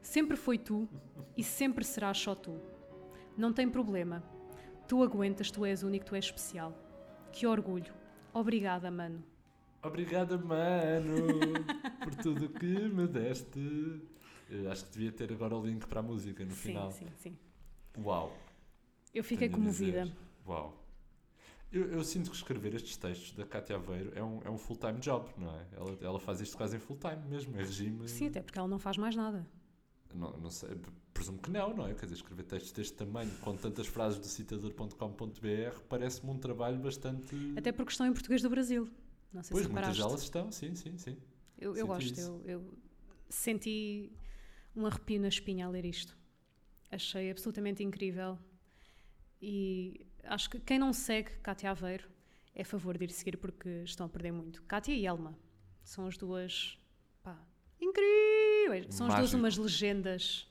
[0.02, 0.90] Sempre foi tu
[1.38, 2.60] e sempre serás só tu.
[3.38, 4.22] Não tem problema.
[4.86, 6.78] Tu aguentas, tu és único, tu és especial.
[7.32, 7.94] Que orgulho.
[8.34, 9.24] Obrigada, mano.
[9.82, 11.64] Obrigada, mano,
[12.04, 14.02] por tudo que me deste.
[14.50, 16.92] Eu acho que devia ter agora o link para a música no Sim, final.
[16.92, 17.38] sim, sim.
[17.98, 18.36] Uau!
[19.14, 20.12] Eu fiquei comovida.
[20.46, 20.85] Uau!
[21.72, 25.00] Eu, eu sinto que escrever estes textos da Cátia Aveiro é um, é um full-time
[25.00, 25.68] job, não é?
[25.74, 28.08] Ela, ela faz isto quase em full-time mesmo, é regime.
[28.08, 29.46] Sim, até porque ela não faz mais nada.
[30.14, 30.70] Não, não sei,
[31.14, 31.94] presumo que não, não é?
[31.94, 37.36] Quer dizer, escrever textos deste tamanho, com tantas frases do citador.com.br, parece-me um trabalho bastante.
[37.58, 38.90] Até porque estão em português do Brasil.
[39.34, 41.18] Não sei pois, se muitas delas estão, sim, sim, sim.
[41.58, 42.74] Eu, eu gosto, eu, eu
[43.30, 44.12] senti
[44.76, 46.18] um arrepio na espinha a ler isto.
[46.90, 48.38] Achei absolutamente incrível
[49.42, 52.08] e acho que quem não segue Cátia Aveiro
[52.54, 54.62] é a favor de ir seguir porque estão a perder muito.
[54.64, 55.38] Cátia e Elma
[55.84, 56.78] são as duas
[57.24, 57.38] pá,
[57.80, 58.88] incríveis.
[58.94, 59.38] São as duas Mágico.
[59.38, 60.48] umas legendas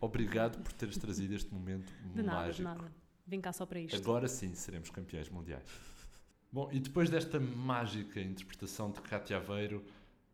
[0.00, 2.56] Obrigado por teres trazido este momento de nada, mágico.
[2.56, 2.92] de nada.
[3.26, 3.96] Vim cá só para isto.
[3.96, 5.64] Agora sim seremos campeões mundiais.
[6.52, 9.84] Bom, e depois desta mágica interpretação de Cátia Aveiro,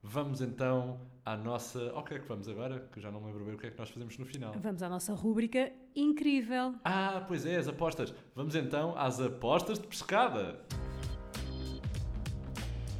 [0.02, 1.90] vamos então à nossa.
[1.92, 2.80] Ao que é que vamos agora?
[2.92, 4.52] Que eu já não lembro bem o que é que nós fazemos no final.
[4.58, 6.74] Vamos à nossa rúbrica incrível.
[6.84, 8.14] Ah, pois é, as apostas.
[8.34, 10.60] Vamos então às apostas de pescada.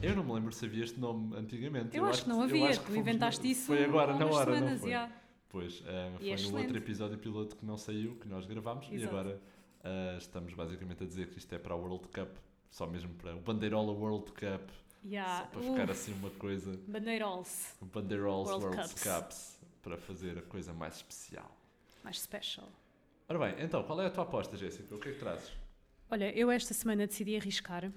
[0.03, 1.96] Eu não me lembro se havia este nome antigamente.
[1.96, 4.50] Eu acho que não eu havia, acho que tu inventaste isso Foi agora, na hora,
[4.50, 4.90] não semanas, foi?
[4.90, 5.11] já.
[5.48, 6.76] Pois, E foi é no outro excelente.
[6.76, 9.14] episódio piloto que não saiu, que nós gravámos, e Exato.
[9.16, 9.40] agora
[9.84, 12.30] eh, estamos basicamente a dizer que isto é para a World Cup,
[12.70, 14.70] só mesmo para o Bandeirola World Cup,
[15.05, 15.44] Yeah.
[15.44, 15.90] só para ficar Uf.
[15.90, 17.74] assim uma coisa, Bandeirols.
[17.80, 19.03] Bandeirols World World, Cups.
[19.03, 21.50] Cups, para fazer a coisa mais especial.
[22.05, 22.68] Mais special.
[23.28, 24.94] Ora bem, então, qual é a tua aposta, Jéssica?
[24.94, 25.50] O que é que trazes?
[26.11, 27.90] Olha, eu esta semana decidi arriscar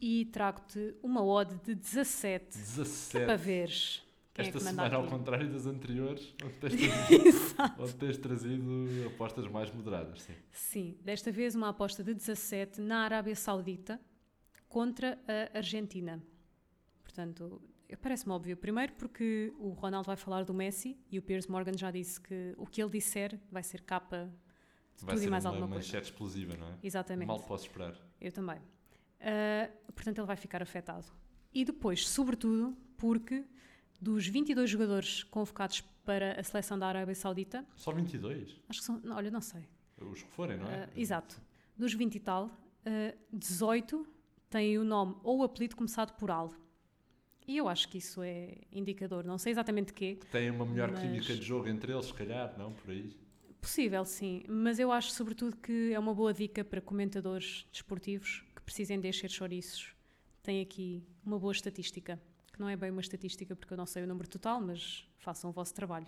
[0.00, 2.46] e trago-te uma ode de 17.
[2.50, 3.26] Que é 17.
[3.26, 4.02] para veres
[4.34, 5.10] quem Esta é que manda semana, ao aqui.
[5.10, 10.34] contrário das anteriores, onde tens, trazido, onde tens trazido apostas mais moderadas, sim.
[10.50, 14.00] Sim, desta vez uma aposta de 17 na Arábia Saudita
[14.70, 16.22] contra a Argentina.
[17.12, 17.60] Portanto,
[18.00, 18.56] parece-me óbvio.
[18.56, 22.54] Primeiro porque o Ronaldo vai falar do Messi e o Piers Morgan já disse que
[22.56, 24.32] o que ele disser vai ser capa
[24.96, 25.86] de Vai tudo ser e mais uma alguma coisa.
[25.86, 26.78] manchete explosiva, não é?
[26.82, 27.26] Exatamente.
[27.28, 27.94] Mal posso esperar.
[28.18, 28.58] Eu também.
[29.20, 31.06] Ah, portanto, ele vai ficar afetado.
[31.52, 33.44] E depois, sobretudo, porque
[34.00, 38.58] dos 22 jogadores convocados para a seleção da Arábia Saudita, Só 22?
[38.70, 39.68] acho que são, não, olha, não sei.
[40.00, 40.84] Os que forem, não é?
[40.84, 41.40] Ah, exato.
[41.76, 42.50] Dos 20 e tal,
[42.86, 44.06] ah, 18
[44.48, 46.50] têm o nome ou o apelido começado por Al.
[47.46, 50.18] E eu acho que isso é indicador, não sei exatamente de quê.
[50.30, 52.72] Tem uma melhor mas- química de jogo entre eles, se calhar, não?
[52.72, 53.14] Por aí.
[53.60, 58.62] Possível, sim, mas eu acho sobretudo que é uma boa dica para comentadores desportivos que
[58.62, 59.94] precisem de encher chouriços.
[60.42, 62.20] Tem aqui uma boa estatística.
[62.52, 65.48] que não é bem uma estatística porque eu não sei o número total, mas façam
[65.48, 66.06] o vosso trabalho.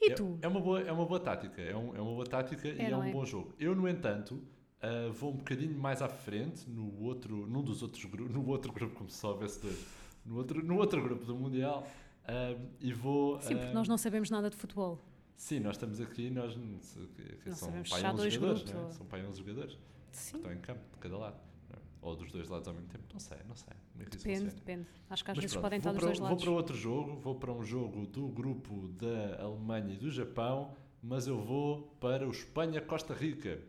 [0.00, 0.38] E é, tu?
[0.42, 2.96] É uma boa, é uma boa tática, é, um, é uma boa tática e é
[2.96, 3.10] um é?
[3.10, 3.52] bom jogo.
[3.58, 4.40] Eu, no entanto,
[4.80, 8.72] ah, vou um bocadinho mais à frente no outro, num dos outros grupos, no outro
[8.72, 9.84] grupo, como se só houvesse dois,
[10.24, 11.86] no outro, no outro grupo do Mundial,
[12.26, 13.40] ah, e vou...
[13.40, 14.98] Sim, porque ah, nós não sabemos nada de futebol.
[15.36, 18.84] Sim, nós estamos aqui, nós não que- são pai 11 dois jogadores, grupos é?
[18.86, 19.78] ou- São pai 11 jogadores
[20.12, 20.30] Sim.
[20.32, 21.36] que estão em campo, de cada lado.
[21.72, 21.76] é?
[22.02, 23.72] Ou dos dois lados ao mesmo tempo, não sei, não sei.
[23.98, 24.86] É Depende, depende.
[25.10, 26.44] Acho que às Mas vezes pronto, podem estar vou dos para, dois Vou lados.
[26.44, 31.26] para outro jogo, vou para um jogo do grupo da Alemanha e do Japão, mas
[31.26, 33.60] eu vou para o Espanha-Costa Rica.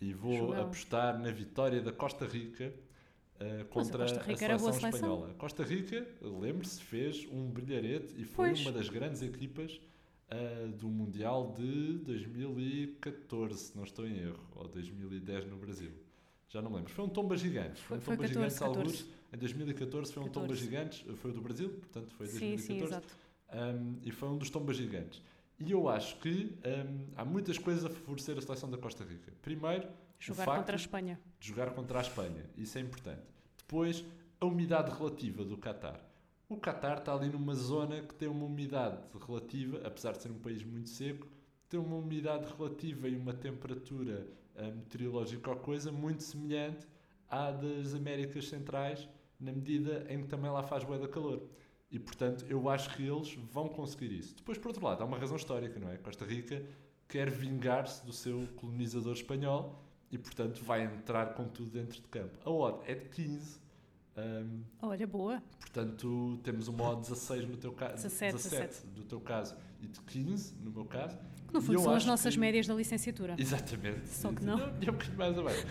[0.00, 2.72] E vou apostar na vitória da Costa Rica
[3.40, 4.88] eh, a contra Costa a Rica era seleção seleção.
[4.98, 5.30] espanhola.
[5.30, 8.60] A Costa Rica, lembre-se, fez um brilharete e foi Pois.
[8.60, 9.80] uma das grandes equipas
[10.30, 15.90] eh, do Mundial de 2014, se não estou em erro, ou 2010 no Brasil.
[16.48, 16.92] Já não me lembro.
[16.92, 17.80] Foi um tomba gigante.
[17.82, 19.02] Foi, Foi- um foi tomba 14, gigante, alguns.
[19.02, 19.18] 14.
[19.32, 20.60] Em 2014 foi um tomba 14.
[20.64, 21.04] gigante.
[21.16, 22.62] Foi o do Brasil, portanto foi Sim, 2014.
[22.66, 23.16] sim, exato.
[23.52, 25.22] Um, e foi um dos tombas gigantes.
[25.60, 29.32] E eu acho que um, há muitas coisas a favorecer a seleção da Costa Rica.
[29.42, 31.20] Primeiro, Jogar contra a Espanha.
[31.38, 32.44] de jogar contra a Espanha.
[32.56, 33.22] Isso é importante.
[33.56, 34.04] Depois,
[34.40, 36.00] a umidade relativa do Qatar.
[36.48, 40.38] O Qatar está ali numa zona que tem uma umidade relativa, apesar de ser um
[40.38, 41.28] país muito seco,
[41.68, 46.86] tem uma umidade relativa e uma temperatura ah, meteorológica ou coisa muito semelhante
[47.28, 49.06] à das Américas Centrais,
[49.38, 51.42] na medida em que também lá faz bué da calor.
[51.90, 54.34] E, portanto, eu acho que eles vão conseguir isso.
[54.34, 55.96] Depois, por outro lado, há uma razão histórica, não é?
[55.98, 56.64] Costa Rica
[57.06, 62.38] quer vingar-se do seu colonizador espanhol e, portanto, vai entrar com tudo dentro de campo.
[62.44, 63.58] A odd é de 15,
[64.16, 65.42] hum, Olha, boa.
[65.60, 68.86] portanto, temos uma odd 16 no teu caso, 17, 17.
[68.88, 71.16] do teu caso e de 15 no meu caso.
[71.48, 73.34] Que no fundo são as nossas que- médias da licenciatura.
[73.38, 74.06] Exatamente.
[74.08, 74.58] Só que não.
[74.58, 75.66] E um bocadinho mais abaixo.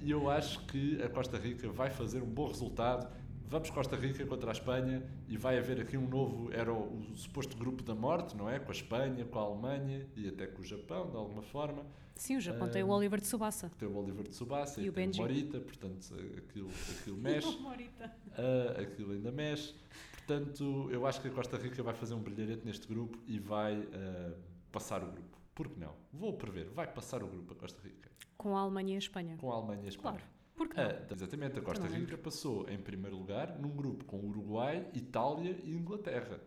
[0.00, 3.08] E eu acho que a Costa Rica vai fazer um bom resultado.
[3.52, 6.50] Vamos Costa Rica contra a Espanha e vai haver aqui um novo.
[6.54, 8.58] Era o, o suposto grupo da morte, não é?
[8.58, 11.84] Com a Espanha, com a Alemanha e até com o Japão, de alguma forma.
[12.16, 13.70] Sim, o Japão tem o Oliver de Subassa.
[13.78, 15.20] Tem o Oliver de Subassa E e, o tem Benji.
[15.20, 17.58] o Morita, portanto aquilo, aquilo mexe.
[17.58, 18.16] Morita.
[18.30, 19.74] Ah, aquilo ainda mexe.
[20.16, 23.86] Portanto, eu acho que a Costa Rica vai fazer um brilharete neste grupo e vai
[23.92, 24.32] ah,
[24.72, 25.36] passar o grupo.
[25.54, 25.94] Por que não?
[26.10, 28.10] Vou prever, vai passar o grupo a Costa Rica.
[28.38, 29.36] Com a Alemanha e a Espanha.
[29.36, 30.16] Com a Alemanha e a Espanha.
[30.16, 30.41] Claro.
[30.54, 30.84] Por que não?
[30.84, 35.56] Ah, exatamente, a Costa não Rica passou em primeiro lugar num grupo com Uruguai, Itália
[35.64, 36.40] e Inglaterra.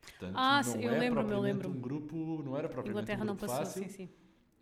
[0.00, 1.76] Portanto, Ah, não eu é lembro-me, eu propriamente lembro-me.
[1.76, 3.82] um grupo, não era propriamente Inglaterra um não grupo passou, fácil.
[3.82, 4.08] sim, sim.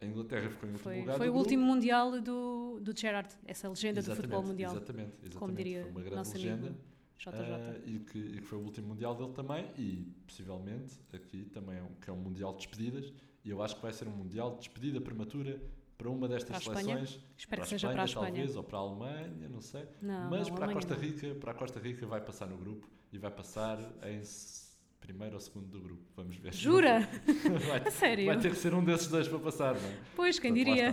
[0.00, 1.38] A Inglaterra ficou em último Foi, lugar foi o grupo.
[1.44, 4.72] último Mundial do, do Gerrard, essa legenda do futebol Exatamente, mundial.
[4.72, 5.36] Exatamente, exatamente.
[5.38, 6.66] Como diria foi uma grande legenda.
[6.68, 6.80] amigo
[7.18, 7.30] JJ.
[7.32, 11.78] Ah, e, que, e que foi o último Mundial dele também, e possivelmente aqui também
[11.78, 14.10] é um, que é um Mundial de despedidas, e eu acho que vai ser um
[14.12, 15.58] Mundial de despedida prematura
[15.96, 16.96] para uma destas Para Espanha?
[16.96, 17.24] seleções.
[17.36, 18.26] Espero para que seja para a Espanha.
[18.26, 19.86] talvez, ou para a Alemanha, não sei.
[20.02, 20.94] Não, Mas não, para, a Costa.
[20.94, 24.20] Rica, para a Costa Rica vai passar no grupo e vai passar em
[25.00, 26.02] primeiro ou segundo do grupo.
[26.16, 26.52] Vamos ver.
[26.52, 27.00] Jura?
[27.68, 28.26] vai, A sério?
[28.26, 29.98] Vai ter que ser um desses dois para passar, não é?
[30.14, 30.90] Pois, quem Portanto, lá diria?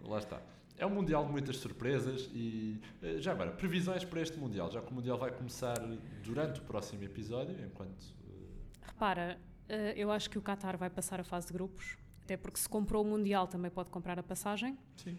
[0.00, 0.08] está.
[0.08, 0.42] Lá está.
[0.78, 4.80] É um Mundial de muitas surpresas e eh, já agora, previsões para este Mundial, já
[4.80, 5.76] que o Mundial vai começar
[6.24, 9.38] durante o próximo episódio, enquanto eh, Repara,
[9.68, 11.98] eh, eu acho que o Qatar vai passar a fase de grupos,
[12.30, 14.78] até porque se comprou o Mundial também pode comprar a passagem.
[14.98, 15.18] Sim.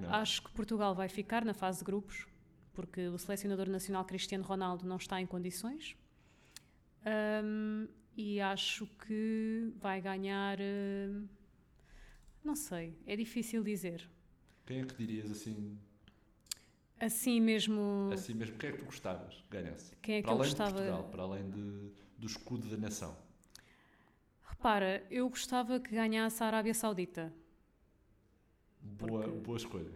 [0.00, 0.12] Não?
[0.12, 2.26] acho que Portugal vai ficar na fase de grupos,
[2.74, 5.96] porque o selecionador nacional Cristiano Ronaldo não está em condições.
[7.06, 10.58] Ahm, e acho que vai ganhar.
[10.60, 11.08] eh,
[12.42, 14.10] não sei, é difícil dizer.
[14.66, 15.78] quem é que dirias assim,
[16.98, 18.10] Assim mesmo.
[18.12, 19.94] assim mesmo, quem é que tu gostavas ganhasse?
[20.02, 22.76] Quem é que para eu além gostava- de Portugal, para além de, do escudo da
[22.76, 23.16] nação.
[24.56, 27.32] Repara, eu gostava que ganhasse a Arábia Saudita.
[28.80, 29.92] Boa, boa escolha.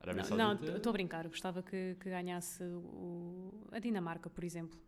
[0.00, 0.76] Arábia Não, não, Saudita.
[0.76, 1.24] estou a brincar.
[1.24, 4.78] Eu gostava que, que ganhasse o- a Dinamarca, por exemplo.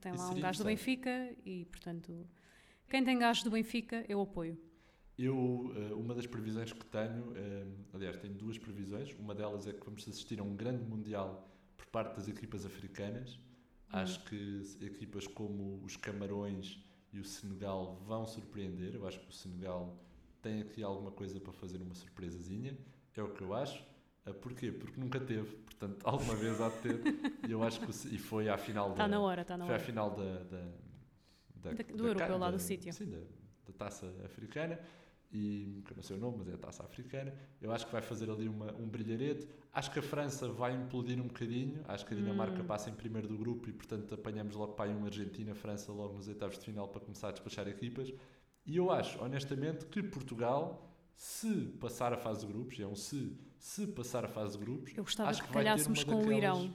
[0.00, 0.64] Tem Isso lá um gajo do.
[0.66, 2.26] Benfica e, portanto,
[2.88, 4.56] quem tem gajos do Benfica, eu apoio.
[5.18, 9.12] Eu, eh, uma das previsões que tenho, eh, aliás, tenho duas previsões.
[9.18, 13.38] Uma delas é que vamos assistir a um grande Mundial por parte das equipas africanas.
[13.90, 16.78] Acho que equipas como os Camarões
[17.12, 18.94] e o Senegal vão surpreender.
[18.94, 19.96] Eu acho que o Senegal
[20.42, 22.76] tem aqui alguma coisa para fazer uma surpresazinha.
[23.16, 23.84] É o que eu acho.
[24.24, 24.70] Ah, Porquê?
[24.72, 25.56] Porque nunca teve.
[25.56, 27.00] Portanto, alguma vez há de ter.
[27.48, 29.74] E eu acho que o e foi à final Está na hora, está na foi
[29.74, 29.82] hora.
[29.82, 30.58] à final da, da,
[31.56, 32.92] da- Da- do da europeu lá do sítio.
[32.92, 33.10] Sim,
[33.66, 34.78] da taça africana.
[35.32, 37.32] E que eu não sei o nome, mas é a taça africana.
[37.60, 39.46] Eu acho que vai fazer ali uma, um brilharete.
[39.72, 41.80] Acho que a França vai implodir um bocadinho.
[41.86, 42.66] Acho que a Dinamarca Hum.
[42.66, 46.26] passa em primeiro do grupo e, portanto, apanhamos logo para aí um Argentina-França logo nos
[46.26, 48.12] oitavos de final para começar a despachar equipas.
[48.66, 53.38] E eu acho, honestamente, que Portugal, se passar a fase de grupos, é um se,
[53.56, 56.32] se passar a fase de grupos, Eu gostava acho que ter calhássemos uma com o
[56.32, 56.74] Irão.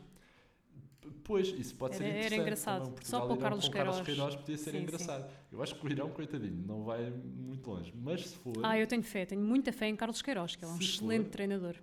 [1.24, 2.42] Pois, isso pode ser Era- era interessante.
[2.42, 2.84] engraçado.
[2.86, 3.06] também.
[3.06, 4.06] Só para o Carlos Carlos Queiroz.
[4.06, 5.32] Queiroz podia ser Sim, engraçado.
[5.52, 7.94] Eu acho que o Irão, coitadinho, não vai muito longe.
[7.96, 10.68] Mas se for, Ah, eu tenho fé, tenho muita fé em Carlos Queiroz, que é
[10.68, 11.76] um excelente for- treinador.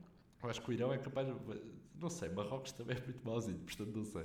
[0.43, 1.29] eu acho que o Irão é capaz.
[2.01, 4.25] Não sei, Marrocos também é muito mauzinho, portanto não sei.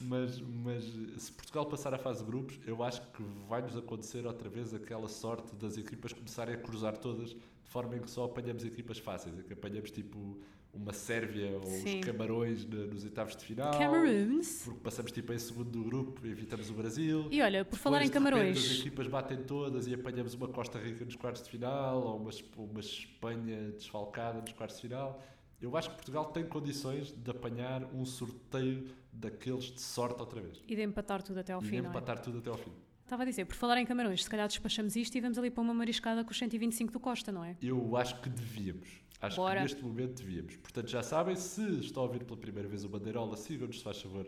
[0.00, 0.84] Mas, mas
[1.22, 5.08] se Portugal passar à fase de grupos, eu acho que vai-nos acontecer outra vez aquela
[5.08, 7.38] sorte das equipas começarem a cruzar todas de
[7.70, 10.38] forma em que só apanhamos equipas fáceis, em que apanhamos tipo
[10.74, 12.00] uma Sérvia ou Sim.
[12.00, 13.78] os Camarões na- nos oitavos de final.
[13.78, 14.62] Cameroons.
[14.64, 17.28] Porque passamos tipo em segundo do grupo e evitamos o Brasil.
[17.30, 18.70] E olha, por falar em Depois, de repente, Camarões.
[18.72, 22.30] as equipas batem todas e apanhamos uma Costa Rica nos quartos de final ou uma,
[22.58, 25.22] uma Espanha desfalcada nos quartos de final.
[25.60, 30.62] Eu acho que Portugal tem condições de apanhar um sorteio daqueles de sorte outra vez.
[30.68, 31.90] E de empatar tudo até ao e fim, de não é?
[31.90, 32.72] empatar tudo até ao fim.
[33.14, 35.62] Estava a dizer, por falar em Camarões, se calhar despachamos isto e vamos ali para
[35.62, 37.56] uma mariscada com os 125 do Costa, não é?
[37.62, 38.88] Eu acho que devíamos.
[39.22, 39.54] Acho Bora.
[39.54, 40.56] que neste momento devíamos.
[40.56, 44.02] Portanto, já sabem, se estão a ouvir pela primeira vez o Bandeirola, sigam-nos, se faz
[44.02, 44.26] favor,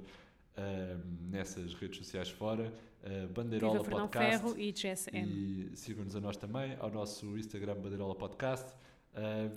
[0.57, 2.72] ahm, nessas redes sociais fora.
[3.03, 4.39] Uh, Bandeirola Podcast.
[4.39, 5.28] Ferro e Jess M.
[5.28, 8.72] E sigam-nos a nós também, ao nosso Instagram Bandeirola Podcast.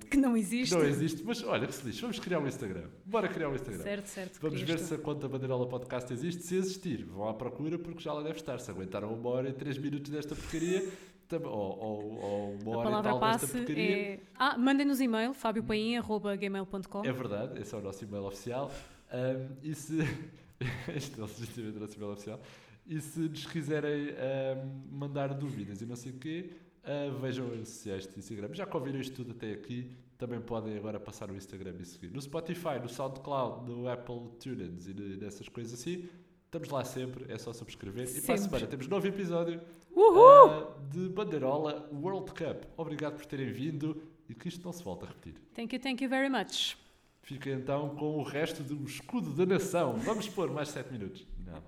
[0.09, 0.73] Que não existe.
[0.73, 2.87] que não existe, mas olha que se lixe, vamos criar um Instagram.
[3.05, 3.83] Bora criar um Instagram.
[3.83, 4.83] Certo, certo, Vamos ver tu.
[4.85, 6.43] se a conta Bandeirola Podcast existe.
[6.43, 8.57] Se existir, vão à procura porque já lá deve estar.
[8.59, 10.87] Se aguentaram uma hora e três minutos desta porcaria,
[11.31, 13.97] ou, ou, ou uma A hora e palavra tal desta passe porcaria.
[13.97, 14.19] é...
[14.35, 18.71] Ah, mandem-nos e-mail, fabiopaim.gmail.com É verdade, esse é o nosso e-mail oficial.
[19.11, 19.97] Ahm, e se.
[20.95, 22.39] este é o nosso e-mail oficial.
[22.87, 26.49] E se nos quiserem ahm, mandar dúvidas e não sei o quê,
[26.83, 28.49] ah, vejam redes sociais do Instagram.
[28.53, 32.11] Já que ouviram isto tudo até aqui, também podem agora passar o Instagram e seguir.
[32.11, 36.07] No Spotify, no SoundCloud, no Apple Tunes e ne- nessas coisas assim.
[36.45, 38.03] Estamos lá sempre, é só subscrever.
[38.07, 38.37] E para a Sempre.
[38.41, 39.61] semana temos novo episódio
[39.95, 42.63] ah, de Bandeirola World Cup.
[42.75, 45.35] Obrigado por terem vindo e que isto não se volta a repetir.
[45.53, 46.75] Thank you, thank you very much.
[47.21, 49.93] Fica então com o resto do escudo da nação.
[49.97, 51.27] Vamos pôr mais 7 minutos.
[51.45, 51.61] Não,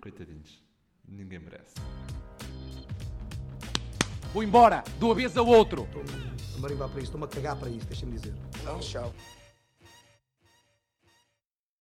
[0.00, 0.62] coitadinhos.
[1.06, 1.74] Ninguém merece.
[4.32, 5.82] Vou embora, de uma vez ao outro.
[5.82, 6.10] Estou-me
[6.56, 8.34] a marimbar para isto, estou-me a cagar para isto, deixa-me dizer.
[8.64, 9.12] Não, tchau.